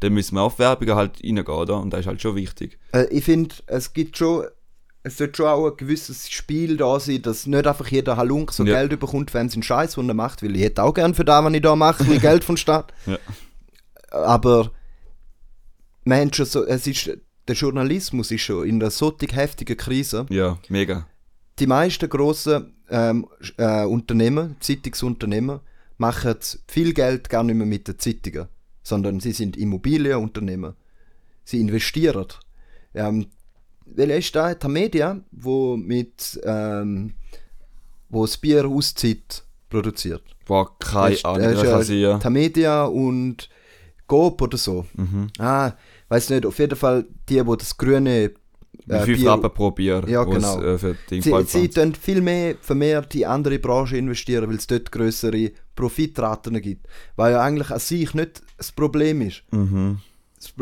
[0.02, 1.80] Dann müssen wir auf Werbung halt reingehen, oder?
[1.80, 2.78] Und das ist halt schon wichtig.
[2.92, 4.44] Äh, ich finde, es gibt schon,
[5.04, 8.64] es sollte schon auch ein gewisses Spiel da sein, dass nicht einfach jeder Halunk so
[8.64, 8.76] Ja.
[8.80, 11.44] Geld bekommt, wenn es einen Scheiß von macht, weil ich hätte auch gern für das,
[11.44, 12.94] was ich da mache, ein Geld vom Staat.
[13.06, 13.18] Ja.
[14.12, 14.72] Aber
[16.06, 17.12] man hat schon so, es ist,
[17.48, 20.26] der Journalismus ist schon in einer so heftigen Krise.
[20.30, 21.08] Ja, mega.
[21.60, 25.60] Die meisten grossen ähm, äh, Unternehmen, Zeitungsunternehmen,
[25.98, 26.36] machen
[26.68, 28.48] viel Geld gar nicht mehr mit den Zeitungen,
[28.84, 30.76] sondern sie sind Immobilienunternehmen.
[31.44, 32.28] Sie investieren.
[32.94, 33.28] Ähm,
[33.86, 34.54] welcher ist da?
[34.54, 37.14] Die Media, wo mit ähm,
[38.10, 40.24] wo das Bier auszieht, produziert.
[40.46, 42.20] Boah, keine Ahnung, kann sein.
[42.20, 43.50] Tamedia und
[44.08, 44.86] Coop oder so.
[44.96, 45.28] Mhm.
[45.40, 45.72] Ah,
[46.10, 48.32] weiß nicht, auf jeden Fall die, wo das grüne
[48.86, 50.62] Wie äh, viel Bier- Rappen pro Bier, Ja, wo es, genau.
[50.62, 50.78] äh,
[51.10, 56.62] Sie, sie tun viel mehr vermehrt in andere Branchen investieren, weil es dort größere Profitraten
[56.62, 56.86] gibt.
[57.16, 59.44] Weil ja eigentlich an sich nicht das Problem ist.
[59.52, 60.00] Mhm.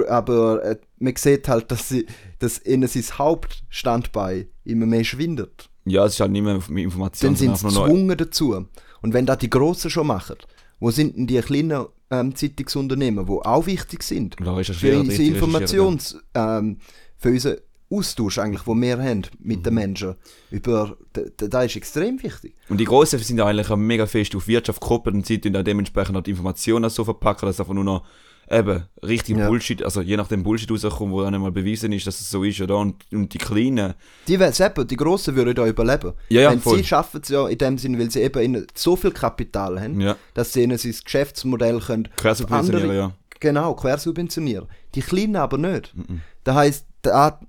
[0.07, 2.05] Aber äh, man sieht halt, dass, sie,
[2.39, 5.69] dass ihnen sein Hauptstandbein immer mehr schwindet.
[5.85, 8.65] Ja, es ist halt nicht mehr mit Informationen, Dann sind sie gezwungen dazu.
[9.01, 10.35] Und wenn das die Grossen schon machen,
[10.79, 14.35] wo sind denn die kleinen ähm, Zeitungsunternehmen, die auch wichtig sind?
[14.37, 16.17] Für unsere richtig Informations...
[16.33, 16.77] Ähm,
[17.17, 17.57] für unseren
[17.91, 19.63] Austausch eigentlich, den wir haben mit Mhm.
[19.63, 20.15] den Menschen.
[20.49, 22.55] Über, d- d- das ist extrem wichtig.
[22.69, 25.53] Und die Großen sind ja eigentlich auch mega fest auf Wirtschaft gekoppelt und sie tun
[25.53, 28.03] dann dementsprechend auch die Informationen so verpacken, dass einfach nur noch
[28.51, 29.47] eben richtig Ja.
[29.47, 32.59] Bullshit, also je nachdem Bullshit rauskommt, wo dann einmal bewiesen ist, dass es so ist,
[32.61, 32.77] oder?
[32.77, 33.93] Und, und die Kleinen,
[34.27, 36.13] Die, selber, die Grossen würden da überleben.
[36.29, 36.77] Ja, ja, Wenn voll.
[36.77, 40.15] sie schaffen es ja in dem Sinne, weil sie eben so viel Kapital haben, ja,
[40.33, 43.15] dass sie ihnen sein Geschäftsmodell können quersubventionieren, andere- ja.
[43.39, 44.67] Genau, quersubventionieren.
[44.95, 45.95] Die Kleinen aber nicht.
[45.95, 46.21] Mhm.
[46.43, 47.39] Das heisst, da,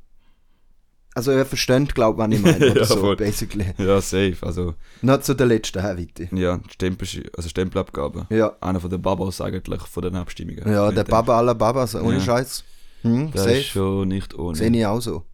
[1.15, 2.75] also ihr versteht, glaube ich, was ich meine.
[2.79, 3.17] Ja, so, voll.
[3.17, 3.67] basically.
[3.79, 6.29] Ja, safe, also, Nicht zu der letzten, Herr Witte.
[6.33, 8.27] ja, Stempel, also Stempelabgabe.
[8.31, 10.71] Ja, Einer von den Babos eigentlich, von den Abstimmungen.
[10.71, 11.05] ja der.
[11.05, 12.21] Baba aller Babas, ohne Ja.
[12.21, 12.65] Scheiß.
[13.03, 13.57] Hm, Das safe.
[13.57, 14.57] ist schon nicht ohne.
[14.57, 15.25] Sehe ich auch so.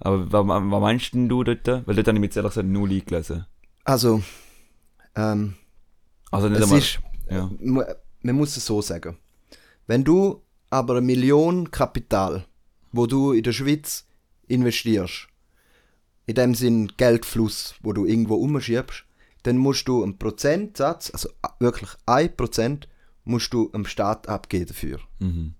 [0.00, 1.66] Aber was, was meinst denn du dort?
[1.66, 3.46] Weil dort habe ich mir jetzt ehrlich gesagt null eingelesen.
[3.84, 4.22] Also,
[5.16, 5.54] ähm,
[6.30, 6.98] Also nicht es einmal, ist,
[7.30, 7.50] ja.
[7.60, 7.82] mu-
[8.22, 9.16] man muss es so sagen.
[9.86, 12.44] Wenn du aber eine Million Kapital,
[12.92, 14.06] wo du in der Schweiz
[14.48, 15.28] investierst,
[16.26, 19.04] in dem Sinn Geldfluss, wo du irgendwo umschiebst,
[19.42, 21.28] dann musst du einen Prozentsatz, also
[21.58, 22.88] wirklich ein Prozent,
[23.24, 24.98] musst du dem Staat abgeben dafür.
[25.18, 25.54] Mhm.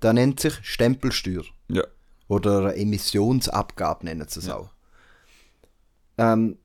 [0.00, 1.44] Das nennt sich Stempelsteuer.
[1.68, 1.84] Ja.
[2.28, 4.56] Oder Emissionsabgabe nennen sie es Ja.
[4.56, 4.70] auch.
[6.18, 6.58] Ähm,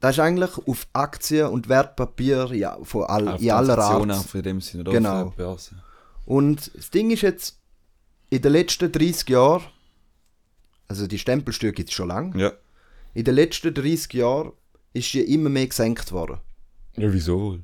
[0.00, 4.10] das ist eigentlich auf Aktien und Wertpapier ja, von all, Auf in aller Art.
[4.10, 4.84] auch in dem Sinne?
[4.84, 5.32] Genau.
[6.24, 7.58] Und das Ding ist jetzt,
[8.30, 9.62] in den letzten 30 Jahren,
[10.90, 12.52] also die Stempelsteuer gibt es schon lange, Ja.
[13.14, 14.52] in den letzten 30 Jahren
[14.92, 16.38] ist sie immer mehr gesenkt worden.
[16.96, 17.58] Ja, wieso?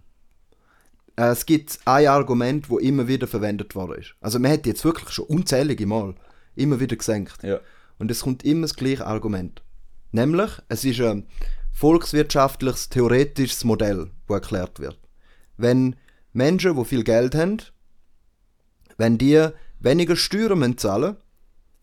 [1.17, 4.15] äh, es gibt ein Argument, wo immer wieder verwendet worden ist.
[4.21, 6.15] Also man hat jetzt wirklich schon unzählige Mal
[6.55, 7.43] immer wieder gesenkt.
[7.43, 7.59] Ja.
[7.99, 9.61] Und es kommt immer das gleiche Argument.
[10.13, 11.27] Nämlich, es ist ein
[11.73, 14.99] volkswirtschaftliches, theoretisches Modell, das erklärt wird.
[15.57, 15.97] Wenn
[16.33, 17.57] Menschen, die viel Geld haben,
[18.99, 19.49] wenn die
[19.81, 21.17] weniger Steuern müssen zahlen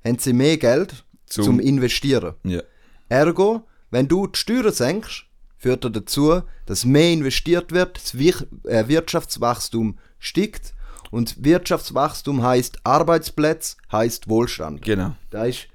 [0.05, 1.03] haben sie mehr Geld
[1.33, 2.35] Zum- zum, Investieren.
[2.43, 2.61] Ja.
[3.09, 5.25] Ergo, wenn du die Steuern senkst,
[5.57, 10.73] führt er dazu, dass mehr investiert wird, das äh, Wirtschaftswachstum steigt
[11.11, 14.81] und Wirtschaftswachstum heißt Arbeitsplätze, heißt Wohlstand.
[14.81, 15.15] Genau.
[15.29, 15.67] Da ist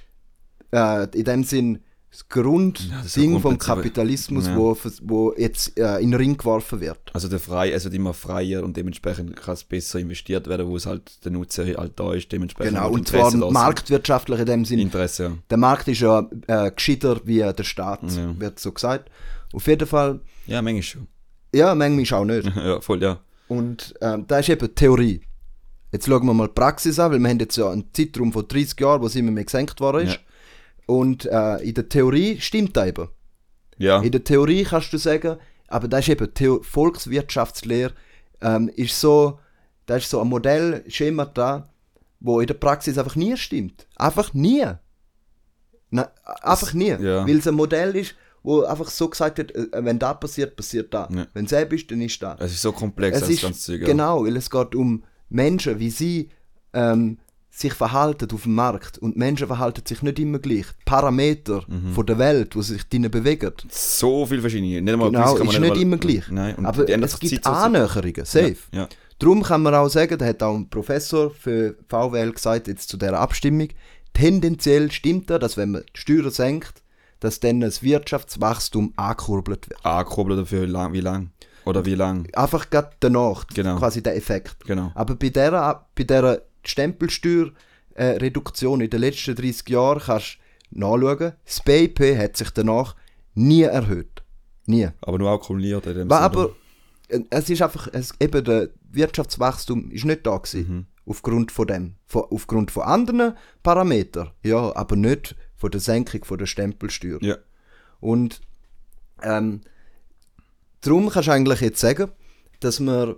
[0.72, 1.80] äh, in dem Sinn
[2.28, 4.56] das Ja, ist Grundding so vom Kapitalismus, Ja.
[4.56, 6.98] wo, wo jetzt äh, in den Ring geworfen wird.
[7.12, 10.76] Also der frei, es wird immer freier und dementsprechend kann es besser investiert werden, wo
[10.76, 14.78] es halt der Nutzer halt da ist, dementsprechend Genau, und zwar marktwirtschaftlich in dem Sinn.
[14.78, 15.32] Interesse, ja.
[15.50, 18.34] Der Markt ist ja äh, gescheiter wie der Staat, Ja.
[18.38, 19.10] wird so gesagt.
[19.52, 21.06] Auf jeden Fall, Ja, manchmal schon.
[21.54, 22.46] ja, manchmal auch nicht.
[22.56, 23.20] ja, voll, ja.
[23.48, 25.22] Und ähm, da ist eben Theorie.
[25.90, 28.46] Jetzt schauen wir mal die Praxis an, weil wir haben jetzt ja einen Zeitraum von
[28.46, 30.20] 30 Jahren, wo es immer mehr gesenkt worden ist.
[30.88, 33.08] Und äh, in der Theorie stimmt das eben.
[33.76, 35.36] Ja, In der Theorie kannst du sagen,
[35.68, 37.92] aber das ist eben Theo Volkswirtschaftslehre,
[38.40, 39.38] ähm, ist so,
[39.84, 41.68] da ist so ein Modellschema da,
[42.20, 43.86] wo in der Praxis einfach nie stimmt.
[43.96, 44.64] Einfach nie.
[45.90, 46.10] Na,
[46.42, 46.88] einfach nie.
[46.88, 47.26] ja.
[47.26, 50.94] Weil es ein Modell ist, wo einfach so gesagt wird, äh, wenn da passiert, passiert
[50.94, 51.06] da.
[51.12, 51.26] Ja.
[51.34, 52.34] Wenn es ist, dann ist da.
[52.40, 53.84] es ist so komplex, Es das ist, ganze Zeug.
[53.84, 56.30] genau, weil es geht um Menschen, wie sie
[56.72, 57.18] ähm,
[57.60, 58.98] sich verhalten auf dem Markt.
[58.98, 60.66] Und Menschen verhalten sich nicht immer gleich.
[60.80, 61.92] Die Parameter Mhm.
[61.92, 64.80] von der Welt, wo sie sich drinnen bewegen, So viel verschiedene.
[64.80, 66.28] Nicht einmal genau, ist nicht mal- immer gleich.
[66.30, 68.56] Nein, und Aber es gibt Zeit Annäherungen, safe.
[68.72, 68.88] Ja, ja.
[69.18, 72.96] Darum kann man auch sagen, da hat auch ein Professor für VWL gesagt, jetzt zu
[72.96, 73.68] dieser Abstimmung,
[74.14, 76.82] tendenziell stimmt er, dass wenn man die Steuern senkt,
[77.20, 79.84] dass dann das Wirtschaftswachstum angekurbelt wird.
[79.84, 81.30] Angekurbelt dafür, wie lang, wie lang?
[81.64, 82.26] Oder wie lang?
[82.34, 83.76] Einfach gerade danach, Genau.
[83.76, 84.56] quasi der Effekt.
[84.66, 84.90] Genau.
[84.94, 90.38] Aber bei dieser, bei dieser Stempelsteuerreduktion äh, in den letzten 30 Jahren kannst
[90.70, 92.94] du nachschauen, das BIP hat sich danach
[93.34, 94.22] nie erhöht.
[94.66, 94.90] Nie.
[95.00, 96.20] Aber nur akkumuliert in dem Sinne.
[96.20, 96.54] aber
[97.08, 100.68] äh, es ist einfach, es, eben der Wirtschaftswachstum ist nicht da gewesen.
[100.68, 100.86] Mhm.
[101.06, 101.94] Aufgrund von dem.
[102.06, 104.30] Von, aufgrund von anderen Parametern.
[104.42, 107.18] Ja, aber nicht von der Senkung von der Stempelsteuer.
[107.22, 107.36] Ja.
[108.00, 108.40] Und
[109.22, 109.62] ähm,
[110.82, 112.10] darum kannst du eigentlich jetzt sagen,
[112.60, 113.16] dass wir,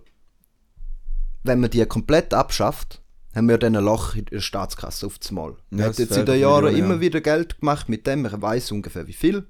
[1.43, 3.00] wenn man die komplett abschafft,
[3.35, 5.57] haben wir dann ein Loch in der Staatskasse auf das Mal.
[5.71, 7.01] Ja, hat es jetzt in den Jahren Millionen, immer ja.
[7.01, 9.47] wieder Geld gemacht mit dem, ich weiß ungefähr wie viel.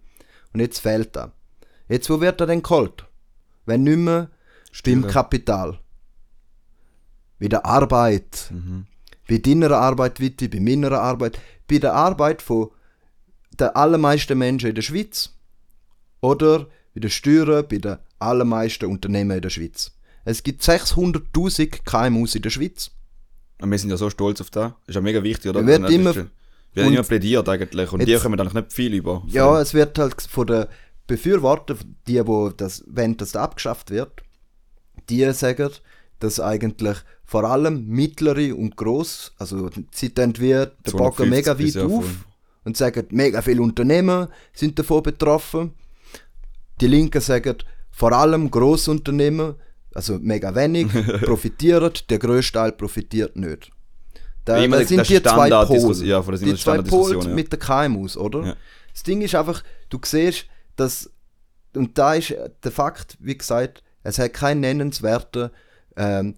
[0.52, 1.32] Und jetzt fehlt er.
[1.88, 3.06] Jetzt, wo wird er denn geholt?
[3.66, 4.30] Wenn nicht mehr
[4.84, 5.80] beim Kapital.
[7.38, 8.50] Bei der Arbeit.
[8.50, 8.86] Mhm.
[9.28, 11.38] Bei deiner Arbeit, Witti, bei meiner Arbeit.
[11.68, 12.70] Bei der Arbeit von
[13.58, 15.30] den allermeisten Menschen in der Schweiz.
[16.20, 19.92] Oder bei den Steuern bei den allermeisten Unternehmen in der Schweiz.
[20.24, 22.90] Es gibt 600'000 KMUs in der Schweiz.
[23.60, 24.72] Und wir sind ja so stolz auf das.
[24.86, 25.64] Ist ja mega wichtig, oder?
[25.66, 27.92] Wird immer- Wir haben und- immer plädiert eigentlich.
[27.92, 29.22] Und die Jetzt- kommen eigentlich nicht viel über.
[29.26, 30.66] Ja, es wird halt von den
[31.06, 34.22] Befürwortern, die, wo das dass das abgeschafft wird,
[35.08, 35.70] die sagen,
[36.20, 41.76] dass eigentlich vor allem mittlere und gross, also sie tun der Bagger 250 mega weit
[41.90, 42.04] auf
[42.64, 45.72] und sagen, mega viele Unternehmen sind davon betroffen.
[46.80, 47.56] Die Linken sagen,
[47.90, 49.54] vor allem Grossunternehmen,
[49.94, 50.88] also mega wenig,
[51.22, 53.70] profitieren, der grösste Teil profitiert nicht.
[54.44, 56.06] Da, immer, das sind das die zwei Pole.
[56.06, 57.28] ja, das sind die zwei Pole ja.
[57.28, 58.46] mit den KMUs, oder?
[58.46, 58.56] Ja.
[58.92, 61.10] Das Ding ist einfach, du siehst, dass,
[61.74, 62.34] und da ist
[62.64, 65.50] der Fakt, wie gesagt, es hat keinen nennenswerten
[65.96, 66.34] ähm,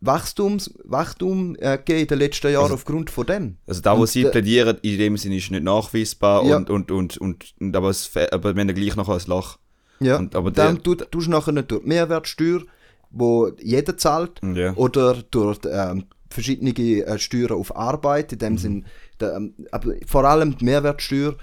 [0.00, 3.58] Wachstums, Wachstum äh, gegeben in den letzten Jahren Also- aufgrund von dem.
[3.66, 6.56] Also da, wo Und sie plädieren, in dem Sinne ist nicht nachweisbar Ja.
[6.56, 9.58] und, und, und, und, und aber, es, aber wir haben gleich noch ein Loch.
[10.02, 12.62] Ja, Und- aber dann der- tut, tust du nachher nicht durch die Mehrwertsteuer,
[13.10, 14.72] wo jeder zahlt, Ja.
[14.74, 18.40] oder durch ähm, verschiedene äh, Steuern auf Arbeit, in Mhm.
[18.40, 18.84] dem Sinn,
[19.20, 21.34] der, ähm, aber vor allem die Mehrwertsteuer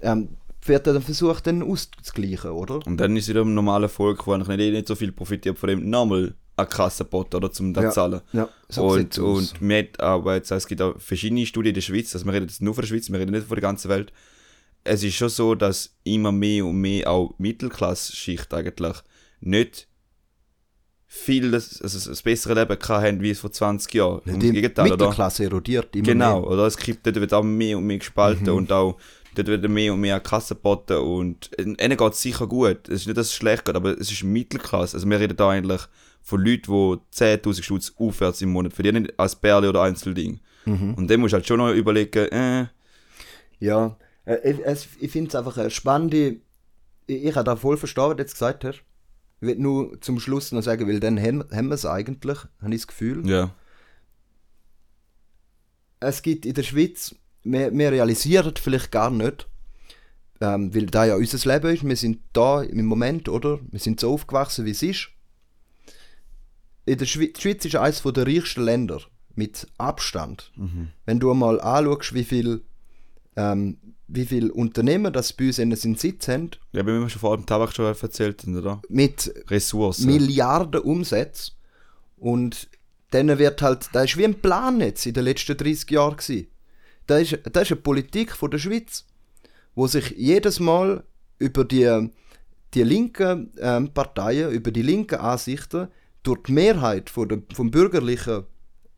[0.00, 0.28] ähm,
[0.64, 2.80] wird dann versucht, dann auszugleichen, oder?
[2.86, 5.58] Und dann ist wieder im normalen Volk, wo eigentlich nicht, eh nicht so viel profitiert
[5.58, 7.90] von dem, nochmal eine Kassenpot oder zum das Ja.
[7.90, 8.20] zahlen.
[8.32, 12.14] Ja, so und, und haben aber jetzt, es gibt auch verschiedene Studien in der Schweiz,
[12.14, 14.12] also wir reden jetzt nur von der Schweiz, wir reden nicht von der ganzen Welt.
[14.86, 18.96] Es ist schon so, dass immer mehr und mehr auch Mittelklasse-Schicht eigentlich
[19.40, 19.88] nicht
[21.08, 24.20] viel das, also das bessere Leben haben, wie es vor 20 Jahren.
[24.26, 24.96] Im Die Gegenteil, oder?
[25.06, 26.50] Mittelklasse erodiert immer Genau, mehr.
[26.50, 26.66] oder?
[26.66, 28.54] Es gibt, dort wird auch mehr und mehr gespalten Mhm.
[28.56, 28.96] und auch
[29.34, 32.88] dort wird mehr und mehr an Kassen geboten und ihnen geht es sicher gut.
[32.88, 34.96] Es ist nicht, dass es schlecht geht, aber es ist Mittelklasse.
[34.96, 35.82] Also wir reden da eigentlich
[36.22, 40.40] von Leuten, die 10'000 Stutz aufwärts im Monat verdienen, nicht als Bärli oder Einzelding.
[40.64, 40.94] Mhm.
[40.94, 42.66] Und dann musst du halt schon noch überlegen, äh,
[43.60, 43.96] Ja,
[44.34, 46.36] ich, es- ich finde es einfach eine spannende.
[47.06, 48.82] Ich, ich habe da voll verstanden, was du jetzt gesagt hast.
[49.40, 52.74] Ich will nur zum Schluss noch sagen, weil dann haben, haben wir es eigentlich, habe
[52.74, 53.28] ich das Gefühl.
[53.28, 53.54] Ja.
[56.00, 59.48] Es gibt in der Schweiz, wir, wir realisieren vielleicht gar nicht,
[60.40, 63.60] ähm, weil da ja unser Leben ist, wir sind da im Moment, oder?
[63.70, 65.08] Wir sind so aufgewachsen, wie es ist.
[66.84, 69.00] In der Schweiz, die Schweiz ist eines der reichsten Länder,
[69.34, 70.52] mit Abstand.
[71.04, 72.62] Wenn du mal anschaust, wie viel,
[73.36, 73.78] ähm,
[74.08, 77.36] wie viel Unternehmen das bei uns in seinen Sitz haben, Ja, wie wir schon vor
[77.36, 78.80] dem Tabak schon erzählt haben, oder?
[78.88, 80.06] mit Ressourcen.
[80.06, 81.52] Milliarden Umsätze.
[82.16, 82.68] Und
[83.10, 86.46] dann wird halt, das ist wie ein Plan jetzt in den letzten 30 Jahren gewesen.
[87.06, 89.04] Das ist, das ist eine Politik von der Schweiz,
[89.74, 91.04] wo sich jedes Mal
[91.38, 92.08] über die,
[92.74, 95.88] die linken ähm, Parteien, über die linken Ansichten
[96.22, 98.44] durch die Mehrheit von der, vom bürgerlichen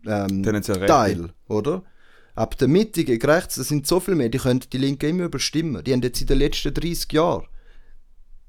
[0.07, 1.83] ähm, Teil, oder?
[2.39, 5.25] Ab der Mitte gegen rechts, das sind so viel mehr, die können die Linken immer
[5.25, 5.83] überstimmen.
[5.83, 7.47] Die haben jetzt in den letzten 30 Jahren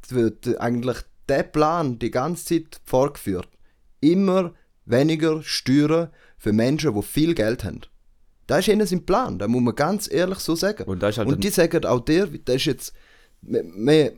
[0.10, 3.50] wird eigentlich der Plan die ganze Zeit vorgeführt.
[4.00, 4.54] Immer
[4.86, 7.82] weniger Steuern für Menschen, die viel Geld haben.
[8.46, 10.84] Das ist ihnen sein Plan, da muss man ganz ehrlich so sagen.
[10.84, 12.94] Und halt Und die sagen auch der, das ist jetzt,
[13.42, 14.10] man, man,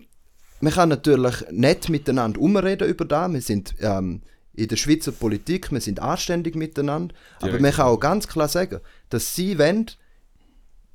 [0.59, 4.21] man kann natürlich nicht miteinander umreden über das, wir sind ähm,
[4.53, 7.61] in der Schweizer Politik, wir sind anständig miteinander, aber Direkt.
[7.61, 8.79] man kann auch ganz klar sagen,
[9.09, 9.89] dass sie wollen,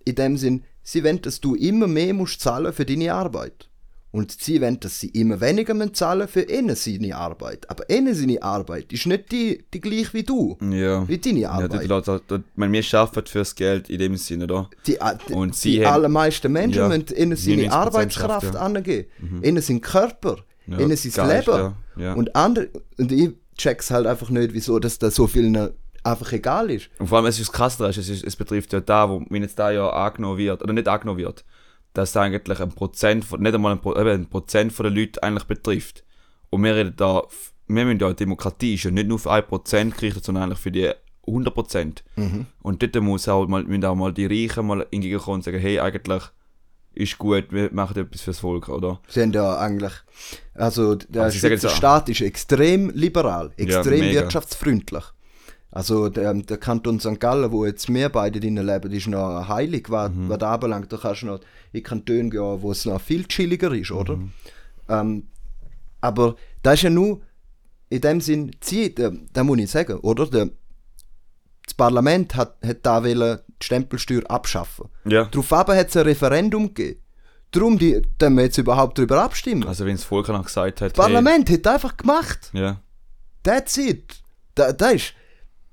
[0.04, 3.68] in dem Sinn, sie wollen, dass du immer mehr musst zahlen für deine Arbeit.
[4.12, 7.68] Und sie wollen, dass sie immer weniger müssen zahlen für ihnen seine Arbeit.
[7.68, 11.06] Aber ihnen seine Arbeit ist nicht die, die gleich wie du, Ja.
[11.08, 11.82] wie deine Ja, Arbeit.
[11.82, 14.70] die Leute, die, meine, wir arbeiten fürs Geld in dem Sinne, oder?
[14.86, 18.54] Die, äh, die, Und sie die haben- allermeisten Menschen ja, müssen ihnen seine 99% Arbeitskraft
[18.54, 18.60] ja.
[18.60, 19.06] angeben.
[19.42, 20.36] Ihnen sein Körper,
[20.66, 21.58] Ja, ihnen sein Geist, Leben.
[21.58, 22.12] ja, ja.
[22.14, 25.70] Und, andere, und ich check's halt einfach nicht, wieso dass das so vielen
[26.02, 26.88] einfach egal ist.
[26.98, 29.58] Und vor allem, es ist krass es, ist, es betrifft ja da, wo, wenn jetzt
[29.58, 31.44] da ja angenommen wird, oder nicht angenommen wird,
[31.92, 35.18] dass da eigentlich ein Prozent, von, nicht einmal ein, Pro, ein Prozent von den Leuten
[35.20, 36.04] eigentlich betrifft.
[36.50, 37.22] Und wir reden da,
[37.66, 40.70] wir müssen ja, Demokratie ist ja nicht nur für ein Prozent gerichtet, sondern eigentlich für
[40.70, 40.90] die
[41.26, 42.04] 100 Prozent.
[42.62, 45.80] Und dort muss auch mal, müssen auch mal die Reichen mal entgegenkommen und sagen, hey,
[45.80, 46.22] eigentlich
[46.96, 49.00] ist gut, wir machen etwas fürs Volk, oder?
[49.08, 49.92] Sie haben ja eigentlich,
[50.54, 54.22] also der sagen Schweizer Staat ist extrem liberal, extrem mega.
[54.22, 55.04] wirtschaftsfreundlich.
[55.70, 57.20] Also der, der Kanton St.
[57.20, 60.28] Gallen, wo jetzt wir beide drin leben, ist noch heilig, was, Mhm.
[60.30, 60.90] was das anbelangt.
[60.90, 61.40] Da kannst du noch
[61.72, 64.16] in Kantone gehen, wo es noch viel chilliger ist, oder?
[64.16, 64.32] Mhm.
[64.88, 65.26] Ähm,
[66.00, 67.20] aber das ist ja nur
[67.90, 68.52] in dem Sinn,
[68.94, 70.26] da, da muss ich sagen, oder?
[70.26, 70.48] Der,
[71.66, 74.88] das Parlament hat, hat da wollen Stempelsteuer abschaffen.
[75.04, 75.24] Ja.
[75.24, 77.00] Daraufhin hat es ein Referendum gegeben.
[77.52, 79.66] Darum, die, dass wir jetzt überhaupt darüber abstimmen.
[79.66, 82.50] Also wenn das Volk noch gesagt hat, das Parlament hat einfach gemacht.
[82.52, 82.80] hey, ja,
[83.42, 84.20] That's it.
[84.54, 85.14] Da, da, ist,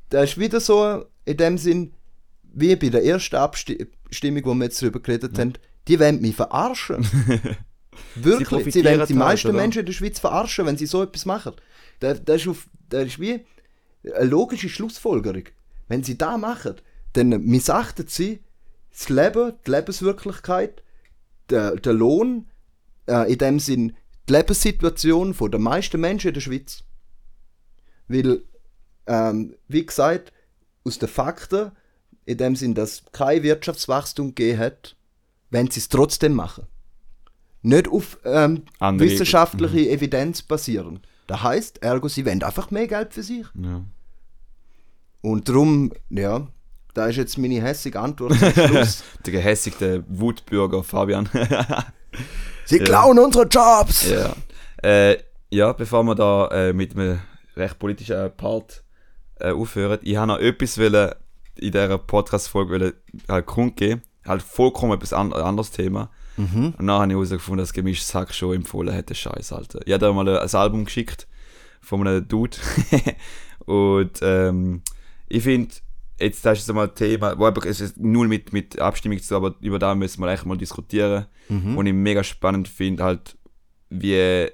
[0.10, 1.94] da ist wieder so in dem Sinn,
[2.44, 5.54] wie bei der ersten Abstimmung, wo wir jetzt darüber geredet haben,
[5.88, 7.04] die wollen mich verarschen.
[8.16, 9.58] Wirklich, sie, profitieren wollen die halt, meisten oder?
[9.58, 11.54] Menschen in der Schweiz verarschen, wenn sie so etwas machen.
[12.00, 13.46] Das, das, ist, auf, das ist wie
[14.16, 15.44] eine logische Schlussfolgerung.
[15.88, 16.76] Wenn sie das machen,
[17.14, 18.42] dann missachten sie
[18.92, 20.84] das Leben, die Lebenswirklichkeit,
[21.50, 22.48] der, der Lohn,
[23.08, 23.96] äh, in dem Sinn
[24.28, 26.84] die Lebenssituation der meisten Menschen in der Schweiz.
[28.08, 28.44] Weil,
[29.08, 30.32] ähm, wie gesagt,
[30.86, 31.72] aus den Fakten,
[32.26, 34.96] in dem Sinn, dass kein Wirtschaftswachstum gegeben hat,
[35.50, 36.66] wenn sie es trotzdem machen.
[37.62, 41.00] Nicht auf ähm, wissenschaftliche Evidenz basieren.
[41.28, 43.46] Das heißt, ergo, sie wollen einfach mehr Geld für sich.
[43.56, 43.84] ja.
[45.22, 46.48] Und darum, ja,
[46.94, 49.04] da ist jetzt meine hässige Antwort zum Schluss.
[49.26, 51.30] Der gehässigte Wutbürger Fabian.
[52.66, 54.10] sie klauen unsere Jobs!
[54.10, 54.34] ja.
[54.84, 55.18] Äh,
[55.50, 57.20] ja, bevor wir da äh, mit einem
[57.56, 58.84] recht politischen Part
[59.40, 61.12] äh, aufhören, ich habe noch etwas wollen,
[61.56, 62.96] in dieser Podcast-Folge
[63.30, 64.02] halt kundgeben.
[64.26, 66.10] Halt vollkommen etwas an, anderes Thema.
[66.38, 69.14] Und dann habe ich herausgefunden, dass Gemischtes Sack schon empfohlen hätte.
[69.14, 69.82] Scheiß, Alter.
[69.86, 71.28] Ich habe da mal ein Album geschickt
[71.82, 72.58] von einem Dude.
[73.66, 74.82] Und ähm,
[75.30, 75.76] ich finde,
[76.20, 79.20] jetzt das ist jetzt mal ein Thema, wo einfach, es ist null mit, mit Abstimmung
[79.20, 81.26] zu tun, aber über da müssen wir echt mal diskutieren.
[81.78, 83.38] Und ich mega spannend finde, halt,
[83.90, 84.48] wie,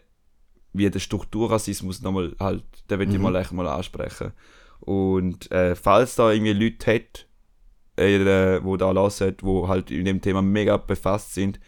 [0.74, 4.32] wie der Strukturrassismus nochmal halt, den will ich mal echt mal ansprechen.
[4.80, 7.28] Und äh, falls da irgendwie Leute hat,
[7.97, 11.60] äh, wo da hören, wo halt in dem Thema mega befasst sind,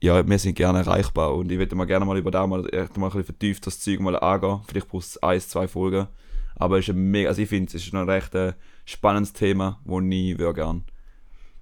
[0.00, 2.96] ja, wir sind gerne erreichbar und ich würde mal gerne mal über da mal, echt
[2.96, 4.60] mal ein bisschen vertieft das Zeug mal angehen.
[4.66, 6.08] Vielleicht braucht es eins, zwei Folgen.
[6.56, 9.32] Aber es ist ein mega, also ich finde, es ist noch ein recht äh, spannendes
[9.32, 10.82] Thema, wo ich gerne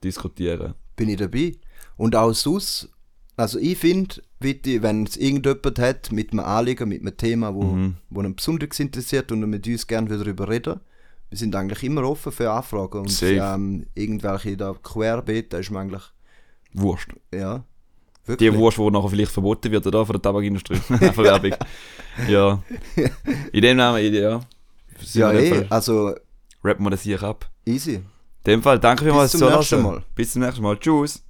[0.02, 0.74] diskutieren.
[0.96, 1.56] bin ich dabei.
[1.96, 2.88] Und auch sonst,
[3.36, 7.96] also ich finde, wenn es irgendjemand hat mit einem Anliegen, mit einem Thema, wo, Mhm.
[8.10, 10.80] wo ihn besonders interessiert und mit uns gerne wieder darüber reden,
[11.30, 13.00] wir sind eigentlich immer offen für Anfragen.
[13.00, 16.02] Und ähm, irgendwelche da querbeet, da ist mir eigentlich,
[16.72, 17.12] Wurscht.
[17.34, 17.64] ja,
[18.26, 18.50] Wirklich.
[18.52, 20.04] Die Wurst, die nachher vielleicht verboten wird, oder?
[20.06, 20.74] Von der Tabakindustrie.
[20.90, 21.54] Einfach Werbung.
[22.28, 22.62] Ja.
[23.52, 24.40] In dem Namen, ja.
[25.14, 26.14] Ja, eh, also
[26.62, 27.50] Rappen wir das hier ab.
[27.66, 27.96] easy.
[27.96, 28.04] In
[28.44, 29.82] dem Fall, danke vielmals zum fürs nächsten.
[29.82, 30.02] Mal.
[30.14, 30.78] Bis zum nächsten Mal.
[30.78, 31.22] Tschüss.